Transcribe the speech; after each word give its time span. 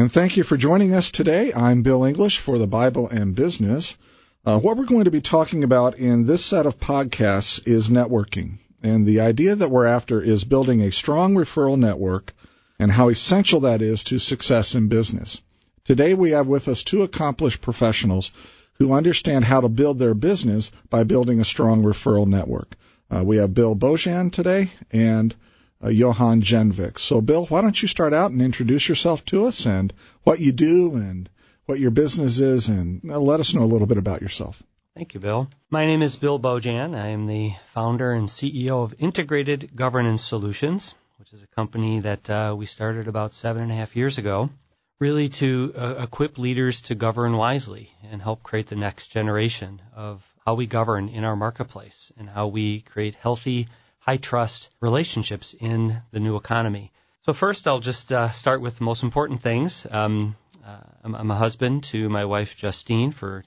And 0.00 0.10
thank 0.10 0.38
you 0.38 0.44
for 0.44 0.56
joining 0.56 0.94
us 0.94 1.10
today. 1.10 1.52
I'm 1.52 1.82
Bill 1.82 2.04
English 2.04 2.38
for 2.38 2.56
the 2.56 2.66
Bible 2.66 3.06
and 3.08 3.34
Business. 3.34 3.98
Uh, 4.46 4.58
what 4.58 4.78
we're 4.78 4.86
going 4.86 5.04
to 5.04 5.10
be 5.10 5.20
talking 5.20 5.62
about 5.62 5.98
in 5.98 6.24
this 6.24 6.42
set 6.42 6.64
of 6.64 6.80
podcasts 6.80 7.68
is 7.68 7.90
networking. 7.90 8.60
And 8.82 9.04
the 9.04 9.20
idea 9.20 9.56
that 9.56 9.70
we're 9.70 9.84
after 9.84 10.22
is 10.22 10.42
building 10.42 10.80
a 10.80 10.90
strong 10.90 11.34
referral 11.34 11.78
network 11.78 12.32
and 12.78 12.90
how 12.90 13.10
essential 13.10 13.60
that 13.60 13.82
is 13.82 14.04
to 14.04 14.18
success 14.18 14.74
in 14.74 14.88
business. 14.88 15.42
Today 15.84 16.14
we 16.14 16.30
have 16.30 16.46
with 16.46 16.68
us 16.68 16.82
two 16.82 17.02
accomplished 17.02 17.60
professionals 17.60 18.32
who 18.78 18.94
understand 18.94 19.44
how 19.44 19.60
to 19.60 19.68
build 19.68 19.98
their 19.98 20.14
business 20.14 20.72
by 20.88 21.04
building 21.04 21.40
a 21.40 21.44
strong 21.44 21.82
referral 21.82 22.26
network. 22.26 22.74
Uh, 23.14 23.22
we 23.22 23.36
have 23.36 23.52
Bill 23.52 23.76
Bojan 23.76 24.32
today 24.32 24.70
and 24.92 25.34
uh, 25.82 25.88
Johan 25.88 26.42
Gjenvick. 26.42 26.98
So, 26.98 27.20
Bill, 27.20 27.46
why 27.46 27.60
don't 27.60 27.80
you 27.80 27.88
start 27.88 28.12
out 28.12 28.30
and 28.30 28.42
introduce 28.42 28.88
yourself 28.88 29.24
to 29.26 29.46
us 29.46 29.66
and 29.66 29.92
what 30.22 30.40
you 30.40 30.52
do 30.52 30.96
and 30.96 31.28
what 31.66 31.78
your 31.78 31.90
business 31.90 32.40
is, 32.40 32.68
and 32.68 33.10
uh, 33.10 33.18
let 33.18 33.40
us 33.40 33.54
know 33.54 33.62
a 33.62 33.72
little 33.72 33.86
bit 33.86 33.98
about 33.98 34.22
yourself. 34.22 34.62
Thank 34.96 35.14
you, 35.14 35.20
Bill. 35.20 35.48
My 35.70 35.86
name 35.86 36.02
is 36.02 36.16
Bill 36.16 36.38
Bojan. 36.38 36.96
I 36.96 37.08
am 37.08 37.26
the 37.26 37.54
founder 37.66 38.12
and 38.12 38.28
CEO 38.28 38.82
of 38.82 38.94
Integrated 38.98 39.70
Governance 39.74 40.22
Solutions, 40.22 40.94
which 41.18 41.32
is 41.32 41.42
a 41.42 41.46
company 41.46 42.00
that 42.00 42.28
uh, 42.28 42.54
we 42.58 42.66
started 42.66 43.06
about 43.06 43.32
seven 43.32 43.62
and 43.62 43.70
a 43.70 43.76
half 43.76 43.94
years 43.94 44.18
ago, 44.18 44.50
really 44.98 45.28
to 45.28 45.72
uh, 45.76 45.94
equip 46.02 46.38
leaders 46.38 46.80
to 46.82 46.94
govern 46.96 47.36
wisely 47.36 47.90
and 48.10 48.20
help 48.20 48.42
create 48.42 48.66
the 48.66 48.76
next 48.76 49.06
generation 49.06 49.80
of 49.94 50.22
how 50.44 50.54
we 50.54 50.66
govern 50.66 51.08
in 51.08 51.22
our 51.22 51.36
marketplace 51.36 52.10
and 52.18 52.28
how 52.28 52.48
we 52.48 52.80
create 52.80 53.14
healthy 53.14 53.68
high 54.10 54.16
trust 54.16 54.68
relationships 54.80 55.54
in 55.60 56.02
the 56.10 56.18
new 56.18 56.34
economy. 56.34 56.90
So 57.26 57.32
first, 57.32 57.68
I'll 57.68 57.78
just 57.78 58.12
uh, 58.12 58.30
start 58.30 58.60
with 58.60 58.78
the 58.78 58.82
most 58.82 59.04
important 59.04 59.40
things. 59.40 59.86
Um, 59.88 60.34
uh, 60.66 60.80
I'm, 61.04 61.14
I'm, 61.14 61.30
a 61.30 61.36
husband 61.36 61.84
to 61.92 62.08
my 62.08 62.24
wife 62.24 62.56
Justine 62.56 63.12
for 63.12 63.44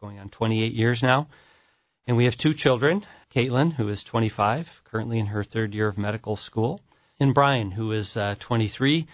going 0.00 0.18
on 0.18 0.28
28 0.28 0.72
years 0.72 1.04
now, 1.04 1.28
and 2.08 2.16
we 2.16 2.24
have 2.24 2.36
two 2.36 2.54
children: 2.54 3.06
Caitlin, 3.36 3.72
who 3.72 3.88
is 3.88 4.02
25, 4.02 4.82
currently 4.90 5.20
in 5.20 5.26
her 5.26 5.44
third 5.44 5.74
year 5.74 5.86
of 5.86 5.96
medical 5.96 6.34
school, 6.34 6.80
and 7.20 7.32
Brian, 7.32 7.70
who 7.70 7.92
is 7.92 8.16
uh, 8.16 8.34
23, 8.40 9.06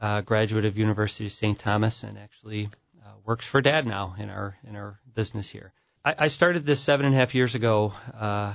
uh, 0.00 0.22
graduate 0.22 0.64
of 0.64 0.78
University 0.78 1.26
of 1.26 1.32
St. 1.32 1.58
Thomas, 1.58 2.04
and 2.04 2.16
actually 2.16 2.70
uh, 3.04 3.10
works 3.26 3.46
for 3.46 3.60
Dad 3.60 3.86
now 3.86 4.14
in 4.18 4.30
our 4.30 4.56
in 4.66 4.76
our 4.76 4.98
business 5.14 5.46
here. 5.50 5.74
I, 6.06 6.14
I 6.20 6.28
started 6.28 6.64
this 6.64 6.80
seven 6.80 7.04
and 7.04 7.14
a 7.14 7.18
half 7.18 7.34
years 7.34 7.54
ago 7.54 7.92
uh, 8.18 8.54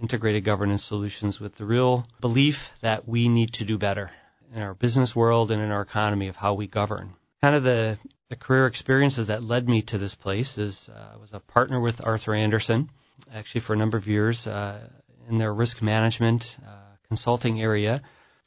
integrated 0.00 0.44
governance 0.44 0.84
solutions 0.84 1.40
with 1.40 1.56
the 1.56 1.64
real 1.64 2.06
belief 2.20 2.72
that 2.80 3.08
we 3.08 3.28
need 3.28 3.52
to 3.54 3.64
do 3.64 3.78
better 3.78 4.10
in 4.54 4.62
our 4.62 4.74
business 4.74 5.14
world 5.14 5.50
and 5.50 5.62
in 5.62 5.70
our 5.70 5.82
economy 5.82 6.28
of 6.28 6.36
how 6.36 6.54
we 6.54 6.66
govern. 6.66 7.14
Kind 7.42 7.56
of 7.56 7.62
the, 7.62 7.98
the 8.28 8.36
career 8.36 8.66
experiences 8.66 9.28
that 9.28 9.42
led 9.42 9.68
me 9.68 9.82
to 9.82 9.98
this 9.98 10.14
place 10.14 10.58
is 10.58 10.88
uh, 10.88 11.14
I 11.14 11.16
was 11.18 11.32
a 11.32 11.40
partner 11.40 11.80
with 11.80 12.04
Arthur 12.04 12.34
Andersen, 12.34 12.90
actually 13.32 13.60
for 13.60 13.74
a 13.74 13.76
number 13.76 13.96
of 13.96 14.06
years 14.06 14.46
uh, 14.46 14.80
in 15.28 15.38
their 15.38 15.52
risk 15.52 15.82
management 15.82 16.56
uh, 16.66 16.70
consulting 17.08 17.60
area. 17.60 18.02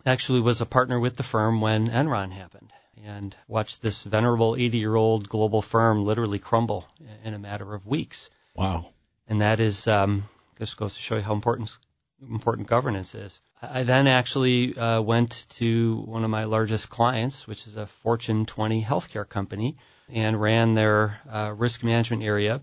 Actually 0.05 0.42
was 0.42 0.61
a 0.61 0.66
partner 0.66 0.99
with 0.99 1.16
the 1.17 1.23
firm 1.23 1.61
when 1.61 1.89
Enron 1.89 2.31
happened 2.31 2.71
and 3.05 3.36
watched 3.47 3.81
this 3.81 4.03
venerable 4.03 4.55
80 4.58 4.77
year 4.77 4.95
old 4.95 5.30
global 5.30 5.61
firm 5.61 6.05
literally 6.05 6.39
crumble 6.39 6.86
in 7.23 7.33
a 7.33 7.39
matter 7.39 7.73
of 7.73 7.86
weeks. 7.86 8.30
Wow. 8.55 8.89
And 9.27 9.42
that 9.42 9.59
is 9.59 9.88
um, 9.88 10.23
this 10.58 10.73
goes 10.73 10.95
to 10.95 11.02
show 11.02 11.16
you 11.16 11.22
how 11.22 11.33
important 11.33 11.75
important 12.22 12.67
governance 12.67 13.13
is. 13.13 13.39
I 13.61 13.83
then 13.83 14.08
actually 14.08 14.77
uh, 14.77 15.02
went 15.02 15.45
to 15.49 16.02
one 16.05 16.23
of 16.23 16.30
my 16.30 16.45
largest 16.45 16.89
clients, 16.89 17.47
which 17.47 17.66
is 17.67 17.75
a 17.75 17.88
Fortune 17.88 18.45
20 18.45 18.83
healthcare 18.83 19.27
company, 19.27 19.77
and 20.09 20.39
ran 20.39 20.73
their 20.73 21.19
uh, 21.31 21.53
risk 21.55 21.83
management 21.83 22.23
area, 22.23 22.61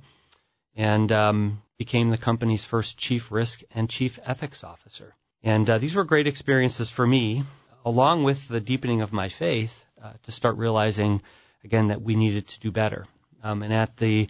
and 0.76 1.10
um, 1.10 1.62
became 1.78 2.10
the 2.10 2.18
company's 2.18 2.64
first 2.64 2.96
chief 2.96 3.32
risk 3.32 3.62
and 3.72 3.90
chief 3.90 4.18
ethics 4.24 4.64
officer. 4.64 5.14
And 5.42 5.68
uh, 5.68 5.78
these 5.78 5.94
were 5.94 6.04
great 6.04 6.26
experiences 6.26 6.90
for 6.90 7.06
me, 7.06 7.44
along 7.84 8.24
with 8.24 8.48
the 8.48 8.60
deepening 8.60 9.02
of 9.02 9.12
my 9.12 9.28
faith, 9.28 9.84
uh, 10.02 10.12
to 10.22 10.32
start 10.32 10.56
realizing 10.56 11.22
again 11.64 11.88
that 11.88 12.02
we 12.02 12.14
needed 12.14 12.48
to 12.48 12.60
do 12.60 12.70
better. 12.70 13.06
Um, 13.42 13.62
and 13.62 13.72
at 13.72 13.96
the 13.96 14.28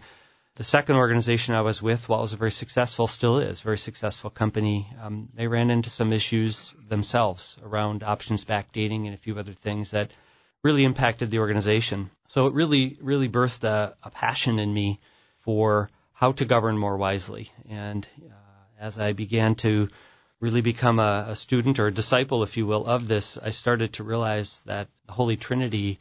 the 0.55 0.63
second 0.63 0.95
organization 0.95 1.53
I 1.53 1.61
was 1.61 1.81
with, 1.81 2.07
while 2.07 2.19
it 2.19 2.23
was 2.23 2.33
a 2.33 2.37
very 2.37 2.51
successful, 2.51 3.07
still 3.07 3.39
is 3.39 3.59
very 3.59 3.77
successful 3.77 4.29
company, 4.29 4.89
um, 5.01 5.27
they 5.33 5.47
ran 5.47 5.69
into 5.69 5.89
some 5.89 6.13
issues 6.13 6.73
themselves 6.87 7.57
around 7.61 8.03
options 8.03 8.45
backdating 8.45 9.05
and 9.05 9.13
a 9.13 9.17
few 9.17 9.37
other 9.37 9.51
things 9.51 9.91
that 9.91 10.11
really 10.63 10.85
impacted 10.85 11.29
the 11.29 11.39
organization. 11.39 12.09
So 12.29 12.47
it 12.47 12.53
really, 12.53 12.97
really 13.01 13.27
birthed 13.27 13.65
a, 13.65 13.95
a 14.01 14.09
passion 14.09 14.59
in 14.59 14.73
me 14.73 15.01
for 15.39 15.89
how 16.13 16.31
to 16.31 16.45
govern 16.45 16.77
more 16.77 16.95
wisely. 16.95 17.51
And 17.69 18.07
uh, 18.25 18.33
as 18.79 18.97
I 18.97 19.11
began 19.11 19.55
to 19.55 19.89
really 20.39 20.61
become 20.61 20.99
a, 20.99 21.25
a 21.29 21.35
student 21.35 21.79
or 21.79 21.87
a 21.87 21.93
disciple, 21.93 22.43
if 22.43 22.55
you 22.55 22.65
will, 22.65 22.85
of 22.85 23.09
this, 23.09 23.37
I 23.37 23.49
started 23.49 23.93
to 23.93 24.05
realize 24.05 24.61
that 24.65 24.87
the 25.05 25.11
Holy 25.11 25.35
Trinity 25.35 25.99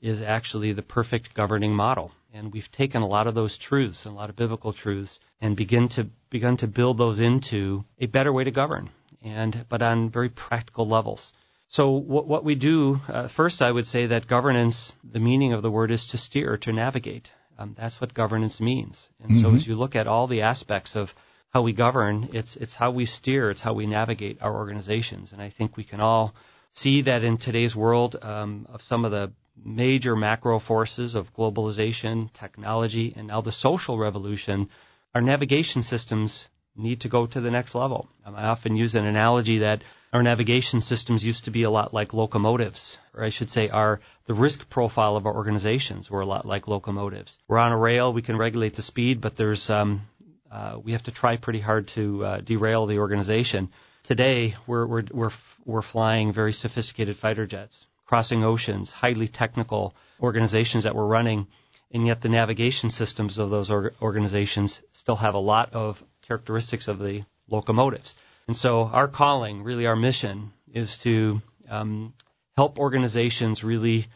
is 0.00 0.22
actually 0.22 0.72
the 0.72 0.82
perfect 0.82 1.34
governing 1.34 1.74
model. 1.74 2.12
And 2.34 2.52
we've 2.52 2.70
taken 2.70 3.02
a 3.02 3.06
lot 3.06 3.26
of 3.26 3.34
those 3.34 3.56
truths 3.56 4.04
and 4.04 4.14
a 4.14 4.18
lot 4.18 4.30
of 4.30 4.36
biblical 4.36 4.72
truths 4.72 5.18
and 5.40 5.56
begin 5.56 5.88
to 5.90 6.08
begun 6.30 6.56
to 6.58 6.66
build 6.66 6.98
those 6.98 7.20
into 7.20 7.84
a 7.98 8.06
better 8.06 8.32
way 8.32 8.44
to 8.44 8.50
govern, 8.50 8.90
and 9.22 9.64
but 9.68 9.82
on 9.82 10.10
very 10.10 10.28
practical 10.28 10.86
levels. 10.86 11.32
So 11.68 11.90
what, 11.90 12.26
what 12.26 12.44
we 12.44 12.54
do 12.54 13.00
uh, 13.08 13.28
first, 13.28 13.60
I 13.62 13.70
would 13.70 13.86
say 13.86 14.06
that 14.06 14.26
governance, 14.26 14.94
the 15.04 15.20
meaning 15.20 15.52
of 15.52 15.62
the 15.62 15.70
word 15.70 15.90
is 15.90 16.06
to 16.06 16.18
steer, 16.18 16.56
to 16.58 16.72
navigate. 16.72 17.30
Um, 17.58 17.74
that's 17.76 18.00
what 18.00 18.14
governance 18.14 18.60
means. 18.60 19.08
And 19.22 19.32
mm-hmm. 19.32 19.42
so 19.42 19.54
as 19.54 19.66
you 19.66 19.74
look 19.74 19.96
at 19.96 20.06
all 20.06 20.26
the 20.26 20.42
aspects 20.42 20.96
of 20.96 21.14
how 21.50 21.62
we 21.62 21.72
govern, 21.72 22.30
it's 22.32 22.56
it's 22.56 22.74
how 22.74 22.90
we 22.90 23.04
steer, 23.04 23.50
it's 23.50 23.60
how 23.60 23.72
we 23.72 23.86
navigate 23.86 24.42
our 24.42 24.54
organizations. 24.54 25.32
And 25.32 25.42
I 25.42 25.48
think 25.48 25.76
we 25.76 25.84
can 25.84 26.00
all 26.00 26.34
see 26.72 27.02
that 27.02 27.24
in 27.24 27.38
today's 27.38 27.74
world 27.74 28.16
um, 28.20 28.66
of 28.70 28.82
some 28.82 29.04
of 29.04 29.10
the 29.10 29.32
major 29.64 30.16
macro 30.16 30.58
forces 30.58 31.14
of 31.14 31.34
globalization, 31.34 32.32
technology, 32.32 33.14
and 33.16 33.26
now 33.28 33.40
the 33.40 33.52
social 33.52 33.98
revolution, 33.98 34.68
our 35.14 35.20
navigation 35.20 35.82
systems 35.82 36.46
need 36.76 37.00
to 37.00 37.08
go 37.08 37.26
to 37.26 37.40
the 37.40 37.50
next 37.50 37.74
level. 37.74 38.08
I 38.24 38.44
often 38.44 38.76
use 38.76 38.94
an 38.94 39.06
analogy 39.06 39.58
that 39.58 39.82
our 40.12 40.22
navigation 40.22 40.80
systems 40.80 41.24
used 41.24 41.44
to 41.44 41.50
be 41.50 41.64
a 41.64 41.70
lot 41.70 41.92
like 41.92 42.14
locomotives, 42.14 42.98
or 43.14 43.24
I 43.24 43.30
should 43.30 43.50
say, 43.50 43.68
our 43.68 44.00
the 44.24 44.34
risk 44.34 44.68
profile 44.70 45.16
of 45.16 45.26
our 45.26 45.34
organizations 45.34 46.10
were 46.10 46.20
a 46.20 46.26
lot 46.26 46.46
like 46.46 46.68
locomotives. 46.68 47.36
We're 47.46 47.58
on 47.58 47.72
a 47.72 47.76
rail, 47.76 48.12
we 48.12 48.22
can 48.22 48.36
regulate 48.36 48.74
the 48.74 48.82
speed, 48.82 49.20
but 49.20 49.36
there's 49.36 49.68
um, 49.68 50.02
uh, 50.50 50.78
we 50.82 50.92
have 50.92 51.02
to 51.04 51.10
try 51.10 51.36
pretty 51.36 51.60
hard 51.60 51.88
to 51.88 52.24
uh, 52.24 52.40
derail 52.40 52.86
the 52.86 52.98
organization. 53.00 53.68
Today, 54.04 54.54
we're 54.66 54.86
we're 54.86 55.04
we're 55.10 55.30
we're 55.66 55.82
flying 55.82 56.32
very 56.32 56.52
sophisticated 56.54 57.18
fighter 57.18 57.46
jets 57.46 57.86
crossing 58.08 58.42
oceans, 58.42 58.90
highly 58.90 59.28
technical 59.28 59.94
organizations 60.20 60.84
that 60.84 60.94
we're 60.94 61.04
running, 61.04 61.46
and 61.92 62.06
yet 62.06 62.22
the 62.22 62.28
navigation 62.30 62.90
systems 62.90 63.38
of 63.38 63.50
those 63.50 63.70
organizations 63.70 64.80
still 64.94 65.16
have 65.16 65.34
a 65.34 65.38
lot 65.38 65.74
of 65.74 66.02
characteristics 66.26 66.88
of 66.88 66.98
the 66.98 67.22
locomotives. 67.48 68.14
And 68.46 68.56
so 68.56 68.84
our 68.84 69.08
calling, 69.08 69.62
really 69.62 69.86
our 69.86 69.94
mission, 69.96 70.52
is 70.72 70.98
to 70.98 71.42
um, 71.68 72.14
help 72.56 72.78
organizations 72.78 73.62
really 73.62 74.06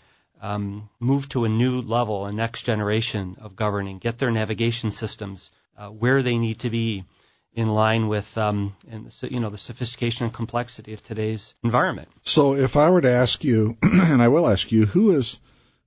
um, 0.41 0.88
move 0.98 1.28
to 1.28 1.44
a 1.44 1.50
new 1.50 1.82
level, 1.82 2.24
a 2.24 2.32
next 2.32 2.62
generation 2.62 3.36
of 3.41 3.56
governing, 3.56 3.98
get 3.98 4.19
their 4.19 4.30
navigation 4.30 4.91
systems 4.91 5.50
uh, 5.76 5.88
where 5.88 6.22
they 6.22 6.38
need 6.38 6.60
to 6.60 6.70
be, 6.70 7.04
in 7.55 7.69
line 7.69 8.09
with 8.09 8.37
um, 8.39 8.75
and 8.91 9.15
you 9.23 9.41
know 9.41 9.51
the 9.51 9.59
sophistication 9.59 10.25
and 10.25 10.35
complexity 10.35 10.93
of 10.93 11.03
today's 11.03 11.55
environment. 11.63 12.09
So, 12.23 12.55
if 12.55 12.77
I 12.77 12.91
were 12.91 13.01
to 13.01 13.11
ask 13.11 13.45
you, 13.45 13.77
and 13.83 14.23
I 14.23 14.29
will 14.29 14.49
ask 14.49 14.73
you, 14.73 14.87
who 14.87 15.17
is 15.17 15.39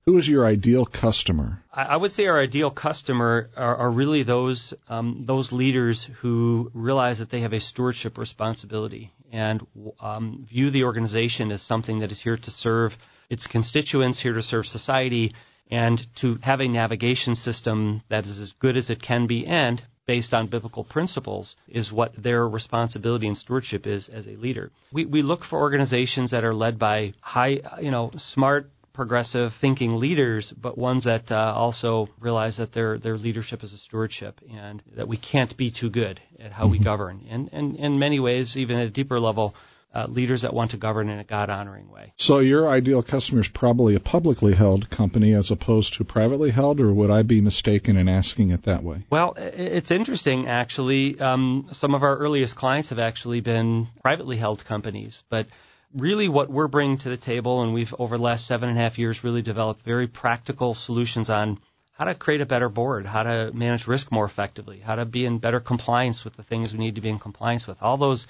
who 0.04 0.18
is 0.18 0.28
your 0.28 0.46
ideal 0.46 0.86
customer? 0.86 1.62
I, 1.72 1.82
I 1.82 1.96
would 1.96 2.12
say 2.12 2.26
our 2.26 2.40
ideal 2.40 2.70
customer 2.70 3.50
are, 3.56 3.76
are 3.76 3.90
really 3.90 4.22
those 4.22 4.72
um, 4.88 5.24
those 5.26 5.50
leaders 5.50 6.04
who 6.20 6.70
realize 6.74 7.18
that 7.18 7.30
they 7.30 7.40
have 7.40 7.52
a 7.52 7.60
stewardship 7.60 8.16
responsibility 8.16 9.12
and 9.32 9.66
um, 10.00 10.46
view 10.48 10.70
the 10.70 10.84
organization 10.84 11.50
as 11.50 11.62
something 11.62 11.98
that 12.00 12.12
is 12.12 12.20
here 12.20 12.36
to 12.36 12.50
serve 12.52 12.96
its 13.28 13.48
constituents, 13.48 14.20
here 14.20 14.34
to 14.34 14.42
serve 14.42 14.68
society, 14.68 15.34
and 15.68 16.06
to 16.16 16.38
have 16.42 16.60
a 16.60 16.68
navigation 16.68 17.34
system 17.34 18.00
that 18.08 18.26
is 18.26 18.38
as 18.38 18.52
good 18.52 18.76
as 18.76 18.90
it 18.90 19.02
can 19.02 19.26
be, 19.26 19.44
and 19.46 19.82
based 20.06 20.32
on 20.32 20.46
biblical 20.46 20.84
principles 20.84 21.56
is 21.68 21.92
what 21.92 22.14
their 22.14 22.48
responsibility 22.48 23.26
and 23.26 23.36
stewardship 23.36 23.86
is 23.86 24.08
as 24.08 24.26
a 24.26 24.36
leader. 24.36 24.70
We, 24.92 25.04
we 25.04 25.22
look 25.22 25.44
for 25.44 25.58
organizations 25.58 26.30
that 26.30 26.44
are 26.44 26.54
led 26.54 26.78
by 26.78 27.12
high, 27.20 27.60
you 27.80 27.90
know, 27.90 28.10
smart, 28.16 28.70
progressive 28.92 29.52
thinking 29.52 29.98
leaders, 29.98 30.50
but 30.50 30.78
ones 30.78 31.04
that 31.04 31.30
uh, 31.30 31.52
also 31.54 32.08
realize 32.18 32.56
that 32.56 32.72
their 32.72 32.98
their 32.98 33.18
leadership 33.18 33.62
is 33.62 33.74
a 33.74 33.78
stewardship 33.78 34.40
and 34.50 34.82
that 34.94 35.06
we 35.06 35.18
can't 35.18 35.54
be 35.56 35.70
too 35.70 35.90
good 35.90 36.18
at 36.40 36.50
how 36.50 36.62
mm-hmm. 36.62 36.72
we 36.72 36.78
govern. 36.78 37.26
And, 37.28 37.50
and 37.52 37.76
in 37.76 37.98
many 37.98 38.20
ways, 38.20 38.56
even 38.56 38.78
at 38.78 38.86
a 38.86 38.90
deeper 38.90 39.20
level, 39.20 39.54
uh, 39.96 40.06
leaders 40.08 40.42
that 40.42 40.52
want 40.52 40.72
to 40.72 40.76
govern 40.76 41.08
in 41.08 41.18
a 41.18 41.24
God 41.24 41.48
honoring 41.48 41.90
way. 41.90 42.12
So 42.16 42.40
your 42.40 42.68
ideal 42.68 43.02
customer 43.02 43.40
is 43.40 43.48
probably 43.48 43.94
a 43.94 44.00
publicly 44.00 44.52
held 44.52 44.90
company 44.90 45.32
as 45.32 45.50
opposed 45.50 45.94
to 45.94 46.04
privately 46.04 46.50
held, 46.50 46.80
or 46.80 46.92
would 46.92 47.10
I 47.10 47.22
be 47.22 47.40
mistaken 47.40 47.96
in 47.96 48.06
asking 48.06 48.50
it 48.50 48.64
that 48.64 48.82
way? 48.82 49.04
Well, 49.08 49.32
it's 49.38 49.90
interesting 49.90 50.48
actually. 50.48 51.18
Um, 51.18 51.68
some 51.72 51.94
of 51.94 52.02
our 52.02 52.14
earliest 52.14 52.56
clients 52.56 52.90
have 52.90 52.98
actually 52.98 53.40
been 53.40 53.88
privately 54.02 54.36
held 54.36 54.62
companies, 54.66 55.22
but 55.30 55.46
really 55.94 56.28
what 56.28 56.50
we're 56.50 56.68
bringing 56.68 56.98
to 56.98 57.08
the 57.08 57.16
table, 57.16 57.62
and 57.62 57.72
we've 57.72 57.94
over 57.98 58.18
the 58.18 58.22
last 58.22 58.44
seven 58.44 58.68
and 58.68 58.78
a 58.78 58.82
half 58.82 58.98
years 58.98 59.24
really 59.24 59.40
developed 59.40 59.82
very 59.82 60.08
practical 60.08 60.74
solutions 60.74 61.30
on 61.30 61.58
how 61.92 62.04
to 62.04 62.14
create 62.14 62.42
a 62.42 62.46
better 62.46 62.68
board, 62.68 63.06
how 63.06 63.22
to 63.22 63.50
manage 63.54 63.86
risk 63.86 64.12
more 64.12 64.26
effectively, 64.26 64.78
how 64.78 64.96
to 64.96 65.06
be 65.06 65.24
in 65.24 65.38
better 65.38 65.60
compliance 65.60 66.22
with 66.22 66.36
the 66.36 66.42
things 66.42 66.74
we 66.74 66.78
need 66.78 66.96
to 66.96 67.00
be 67.00 67.08
in 67.08 67.18
compliance 67.18 67.66
with. 67.66 67.82
All 67.82 67.96
those 67.96 68.26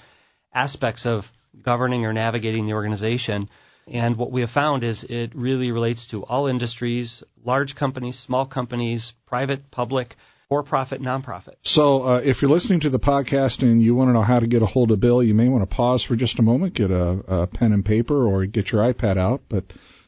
aspects 0.53 1.05
of 1.05 1.31
governing 1.61 2.05
or 2.05 2.13
navigating 2.13 2.65
the 2.65 2.73
organization. 2.73 3.49
And 3.87 4.17
what 4.17 4.31
we 4.31 4.41
have 4.41 4.49
found 4.49 4.83
is 4.83 5.03
it 5.03 5.33
really 5.33 5.71
relates 5.71 6.07
to 6.07 6.23
all 6.23 6.47
industries, 6.47 7.23
large 7.43 7.75
companies, 7.75 8.19
small 8.19 8.45
companies, 8.45 9.13
private, 9.25 9.71
public, 9.71 10.15
for 10.49 10.63
profit, 10.63 11.01
nonprofit. 11.01 11.55
So, 11.63 12.03
uh, 12.03 12.21
if 12.23 12.41
you're 12.41 12.51
listening 12.51 12.81
to 12.81 12.89
the 12.89 12.99
podcast 12.99 13.63
and 13.63 13.81
you 13.81 13.95
want 13.95 14.09
to 14.09 14.13
know 14.13 14.21
how 14.21 14.39
to 14.39 14.47
get 14.47 14.61
a 14.61 14.65
hold 14.65 14.91
of 14.91 14.99
Bill, 14.99 15.21
you 15.21 15.33
may 15.33 15.49
want 15.49 15.69
to 15.69 15.75
pause 15.75 16.03
for 16.03 16.15
just 16.15 16.39
a 16.39 16.41
moment, 16.41 16.73
get 16.73 16.89
a, 16.89 17.09
a 17.41 17.47
pen 17.47 17.73
and 17.73 17.83
paper, 17.83 18.25
or 18.25 18.45
get 18.45 18.71
your 18.71 18.81
iPad 18.81 19.17
out. 19.17 19.41
But 19.49 19.65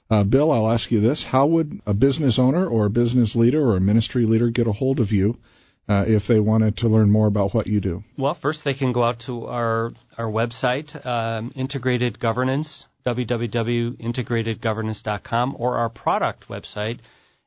uh, 0.10 0.24
Bill, 0.24 0.52
I'll 0.52 0.72
ask 0.72 0.92
you 0.92 1.02
this: 1.02 1.24
How 1.24 1.46
would 1.48 1.82
a 1.86 1.94
business 1.94 2.40
owner 2.40 2.66
or 2.66 2.86
a 2.86 2.90
business 2.90 3.36
leader 3.36 3.62
or 3.62 3.76
a 3.76 3.82
ministry 3.82 4.26
leader 4.26 4.50
get 4.50 4.68
a 4.68 4.72
hold 4.72 5.02
of 5.02 5.12
you 5.12 5.38
uh, 5.90 6.06
if 6.08 6.28
they 6.28 6.40
wanted 6.40 6.78
to 6.78 6.88
learn 6.88 7.10
more 7.10 7.28
about 7.28 7.54
what 7.54 7.68
you 7.68 7.82
do? 7.82 8.06
Well, 8.16 8.36
first 8.36 8.64
they 8.64 8.76
can 8.76 8.94
go 8.94 9.04
out 9.04 9.20
to 9.22 9.48
our 9.48 9.94
our 10.18 10.28
website, 10.28 11.06
um, 11.06 11.52
Integrated 11.56 12.20
Governance, 12.20 12.88
www.integratedgovernance.com, 13.06 15.56
or 15.58 15.78
our 15.78 15.90
product 15.90 16.48
website 16.48 17.00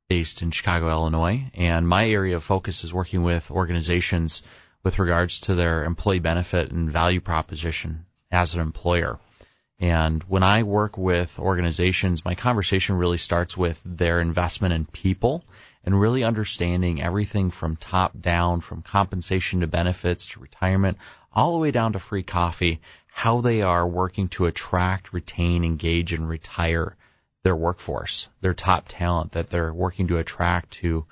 based 0.08 0.44
in 0.44 0.52
Chicago, 0.52 0.92
Illinois. 0.92 1.50
And 1.56 1.88
my 1.88 2.08
area 2.08 2.36
of 2.36 2.44
focus 2.44 2.84
is 2.84 2.94
working 2.94 3.24
with 3.24 3.50
organizations 3.50 4.44
with 4.84 5.00
regards 5.00 5.40
to 5.42 5.56
their 5.56 5.84
employee 5.84 6.20
benefit 6.20 6.72
and 6.72 6.92
value 6.92 7.22
proposition 7.22 8.06
as 8.32 8.54
an 8.54 8.62
employer. 8.62 9.20
And 9.80 10.22
when 10.26 10.44
I 10.44 10.62
work 10.62 10.96
with 10.96 11.40
organizations, 11.40 12.24
my 12.24 12.36
conversation 12.36 12.98
really 12.98 13.18
starts 13.18 13.58
with 13.58 13.82
their 13.84 14.22
investment 14.22 14.76
in 14.76 14.86
people 14.86 15.44
and 15.84 16.00
really 16.00 16.24
understanding 16.24 17.02
everything 17.02 17.50
from 17.50 17.76
top 17.76 18.20
down, 18.20 18.62
from 18.62 18.82
compensation 18.82 19.62
to 19.62 19.68
benefits 19.68 20.28
to 20.28 20.40
retirement, 20.40 20.98
all 21.34 21.54
the 21.54 21.60
way 21.60 21.72
down 21.72 21.94
to 21.94 22.00
free 22.00 22.24
coffee, 22.24 22.82
how 23.08 23.42
they 23.42 23.62
are 23.62 23.88
working 23.88 24.28
to 24.30 24.46
attract, 24.46 25.14
retain, 25.14 25.64
engage, 25.64 26.14
and 26.14 26.28
retire 26.28 26.96
their 27.44 27.56
workforce, 27.56 28.30
their 28.42 28.54
top 28.54 28.86
talent 28.88 29.32
that 29.32 29.48
they're 29.48 29.74
working 29.74 30.08
to 30.08 30.18
attract 30.18 30.72
to 30.72 31.06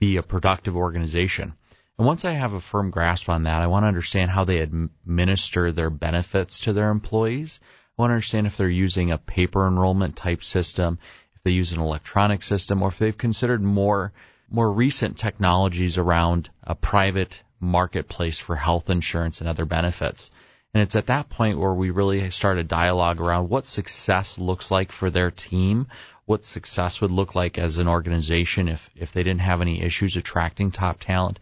be 0.00 0.16
a 0.16 0.22
productive 0.22 0.76
organization. 0.76 1.54
And 1.98 2.06
once 2.06 2.24
I 2.24 2.32
have 2.32 2.52
a 2.52 2.60
firm 2.60 2.90
grasp 2.90 3.28
on 3.28 3.44
that, 3.44 3.62
I 3.62 3.68
want 3.68 3.84
to 3.84 3.88
understand 3.88 4.30
how 4.30 4.44
they 4.44 4.58
administer 4.58 5.72
their 5.72 5.88
benefits 5.88 6.60
to 6.60 6.72
their 6.72 6.90
employees. 6.90 7.60
I 7.98 8.02
want 8.02 8.10
to 8.10 8.14
understand 8.14 8.46
if 8.46 8.56
they're 8.56 8.68
using 8.68 9.10
a 9.10 9.18
paper 9.18 9.66
enrollment 9.66 10.16
type 10.16 10.44
system, 10.44 10.98
they 11.46 11.52
use 11.52 11.70
an 11.70 11.80
electronic 11.80 12.42
system, 12.42 12.82
or 12.82 12.88
if 12.88 12.98
they've 12.98 13.16
considered 13.16 13.62
more 13.62 14.12
more 14.50 14.70
recent 14.70 15.16
technologies 15.16 15.96
around 15.96 16.50
a 16.64 16.74
private 16.74 17.42
marketplace 17.60 18.38
for 18.38 18.56
health 18.56 18.90
insurance 18.90 19.40
and 19.40 19.48
other 19.48 19.64
benefits. 19.64 20.30
And 20.74 20.82
it's 20.82 20.96
at 20.96 21.06
that 21.06 21.28
point 21.28 21.58
where 21.58 21.72
we 21.72 21.90
really 21.90 22.30
start 22.30 22.58
a 22.58 22.64
dialogue 22.64 23.20
around 23.20 23.48
what 23.48 23.64
success 23.64 24.38
looks 24.38 24.70
like 24.72 24.90
for 24.90 25.08
their 25.08 25.30
team, 25.30 25.86
what 26.24 26.44
success 26.44 27.00
would 27.00 27.12
look 27.12 27.36
like 27.36 27.58
as 27.58 27.78
an 27.78 27.88
organization 27.88 28.68
if, 28.68 28.90
if 28.96 29.12
they 29.12 29.22
didn't 29.22 29.40
have 29.40 29.60
any 29.60 29.80
issues 29.80 30.16
attracting 30.16 30.72
top 30.72 30.98
talent, 30.98 31.38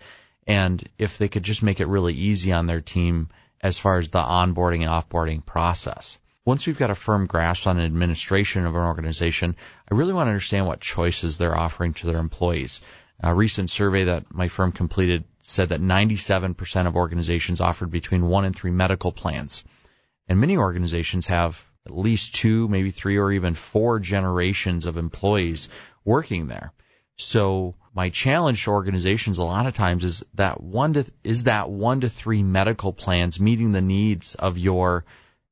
and 0.47 0.87
if 0.99 1.17
they 1.17 1.29
could 1.29 1.43
just 1.43 1.63
make 1.63 1.81
it 1.81 1.89
really 1.89 2.15
easy 2.15 2.53
on 2.53 2.67
their 2.67 2.83
team 2.83 3.31
as 3.63 3.79
far 3.79 3.97
as 3.97 4.09
the 4.09 4.19
onboarding 4.19 4.83
and 4.83 4.91
offboarding 4.91 5.45
process. 5.45 6.19
Once 6.47 6.67
we've 6.67 6.79
got 6.79 6.91
a 6.91 6.95
firm 6.95 7.27
grasp 7.27 7.67
on 7.67 7.81
administration 7.81 8.67
of 8.67 8.75
an 8.75 8.83
organization, 8.83 9.57
I 9.91 9.95
really 9.95 10.13
want 10.13 10.27
to 10.27 10.33
understand 10.33 10.67
what 10.67 10.81
choices 10.81 11.39
they're 11.39 11.57
offering 11.57 11.95
to 11.95 12.07
their 12.07 12.21
employees. 12.21 12.83
A 13.23 13.35
recent 13.35 13.71
survey 13.71 14.05
that 14.05 14.35
my 14.35 14.49
firm 14.49 14.73
completed 14.73 15.25
said 15.43 15.71
that 15.71 15.81
97% 15.81 16.87
of 16.87 16.97
organizations 16.97 17.63
offered 17.63 17.91
between 17.91 18.27
one 18.27 18.45
and 18.45 18.55
three 18.55 18.73
medical 18.73 19.11
plans. 19.11 19.65
And 20.29 20.39
many 20.39 20.59
organizations 20.59 21.27
have 21.29 21.65
at 21.87 21.97
least 21.97 22.35
two, 22.35 22.69
maybe 22.69 22.91
three, 22.91 23.17
or 23.17 23.33
even 23.33 23.55
four 23.55 23.99
generations 23.99 24.85
of 24.85 24.99
employees 24.99 25.71
working 26.05 26.47
there. 26.47 26.73
So 27.17 27.75
my 27.95 28.11
challenge 28.11 28.65
to 28.65 28.71
organizations 28.71 29.39
a 29.39 29.45
lot 29.45 29.67
of 29.67 29.73
times 29.73 30.05
is 30.05 30.25
that 30.35 30.63
one 30.63 30.95
to, 30.95 31.05
is 31.23 31.45
that 31.45 31.71
one 31.71 32.03
to 32.03 32.11
three 32.11 32.43
medical 32.43 32.93
plans 32.93 33.41
meeting 33.41 33.73
the 33.73 33.81
needs 33.81 34.35
of 34.35 34.59
your 34.59 35.05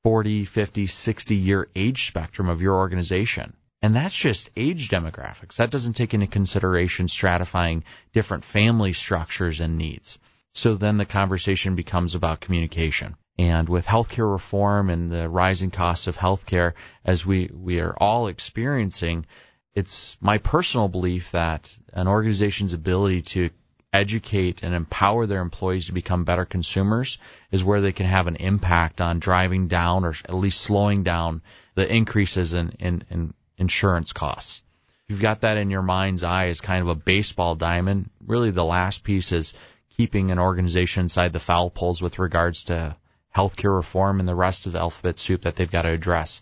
40, 0.04 0.44
50, 0.44 0.87
60 0.87 1.34
year 1.34 1.69
age 1.76 2.06
spectrum 2.06 2.49
of 2.49 2.60
your 2.60 2.76
organization. 2.76 3.54
And 3.82 3.96
that's 3.96 4.16
just 4.16 4.50
age 4.56 4.88
demographics. 4.88 5.56
That 5.56 5.70
doesn't 5.70 5.94
take 5.94 6.14
into 6.14 6.28
consideration 6.28 7.06
stratifying 7.06 7.82
different 8.12 8.44
family 8.44 8.93
structures 8.93 9.60
and 9.60 9.76
needs. 9.76 10.19
So 10.52 10.76
then 10.76 10.99
the 10.99 11.04
conversation 11.04 11.75
becomes 11.75 12.14
about 12.14 12.40
communication. 12.40 13.16
And 13.38 13.69
with 13.69 13.87
healthcare 13.87 14.31
reform 14.31 14.90
and 14.90 15.10
the 15.10 15.28
rising 15.28 15.70
costs 15.70 16.06
of 16.06 16.16
healthcare, 16.16 16.75
as 17.04 17.25
we, 17.25 17.50
we 17.52 17.81
are 17.81 17.96
all 17.96 18.28
experiencing, 18.28 19.26
it's 19.75 20.16
my 20.20 20.38
personal 20.38 20.88
belief 20.88 21.31
that 21.32 21.75
an 21.93 22.06
organization's 22.06 22.75
ability 22.75 23.22
to 23.22 23.50
educate 23.93 24.62
and 24.62 24.75
empower 24.75 25.27
their 25.27 25.43
employees 25.43 25.87
to 25.87 25.93
become 25.93 26.25
better 26.25 26.45
consumers 26.45 27.19
is 27.50 27.62
where 27.62 27.81
they 27.81 27.93
can 27.93 28.07
have 28.07 28.26
an 28.26 28.37
impact 28.37 29.00
on 29.00 29.19
driving 29.19 29.69
down 29.69 30.05
or 30.05 30.14
at 30.25 30.35
least 30.35 30.62
slowing 30.62 31.02
down 31.02 31.43
the 31.75 31.87
increases 31.87 32.55
in, 32.55 32.71
in, 32.78 33.05
in 33.11 33.35
insurance 33.59 34.12
costs. 34.12 34.62
If 35.05 35.11
you've 35.11 35.21
got 35.21 35.43
that 35.43 35.59
in 35.59 35.71
your 35.71 35.83
mind's 35.83 36.23
eye 36.23 36.47
as 36.47 36.61
kind 36.61 36.81
of 36.81 36.88
a 36.88 36.95
baseball 36.95 37.55
diamond, 37.55 38.09
really 38.26 38.50
the 38.50 38.64
last 38.64 39.05
piece 39.05 39.33
is 39.33 39.52
keeping 39.97 40.31
an 40.31 40.38
organization 40.38 41.02
inside 41.02 41.33
the 41.33 41.38
foul 41.38 41.69
poles 41.69 42.00
with 42.00 42.19
regards 42.19 42.64
to 42.64 42.97
healthcare 43.37 43.75
reform 43.75 44.21
and 44.21 44.28
the 44.28 44.35
rest 44.35 44.66
of 44.66 44.73
the 44.73 44.78
alphabet 44.78 45.19
soup 45.19 45.43
that 45.43 45.57
they've 45.57 45.71
got 45.71 45.83
to 45.83 45.90
address. 45.90 46.40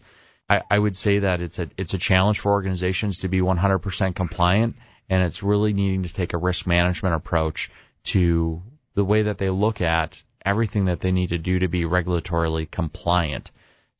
I, 0.49 0.63
I 0.71 0.79
would 0.79 0.97
say 0.97 1.21
that 1.21 1.41
it's 1.41 1.59
a 1.59 1.69
it's 1.77 1.95
a 1.95 1.99
challenge 1.99 2.41
for 2.41 2.53
organizations 2.53 3.19
to 3.19 3.29
be 3.29 3.41
100% 3.41 4.15
compliant 4.15 4.77
and 5.11 5.25
it's 5.25 5.43
really 5.43 5.75
needing 5.75 6.05
to 6.05 6.14
take 6.14 6.33
a 6.33 6.38
risk 6.38 6.67
management 6.67 7.17
approach 7.17 7.71
to 8.05 8.62
the 8.95 9.05
way 9.05 9.23
that 9.23 9.37
they 9.37 9.50
look 9.50 9.81
at 9.81 10.23
everything 10.47 10.87
that 10.87 11.00
they 11.00 11.12
need 11.12 11.31
to 11.31 11.38
do 11.38 11.59
to 11.59 11.69
be 11.69 11.83
regulatorily 11.83 12.71
compliant. 12.71 13.50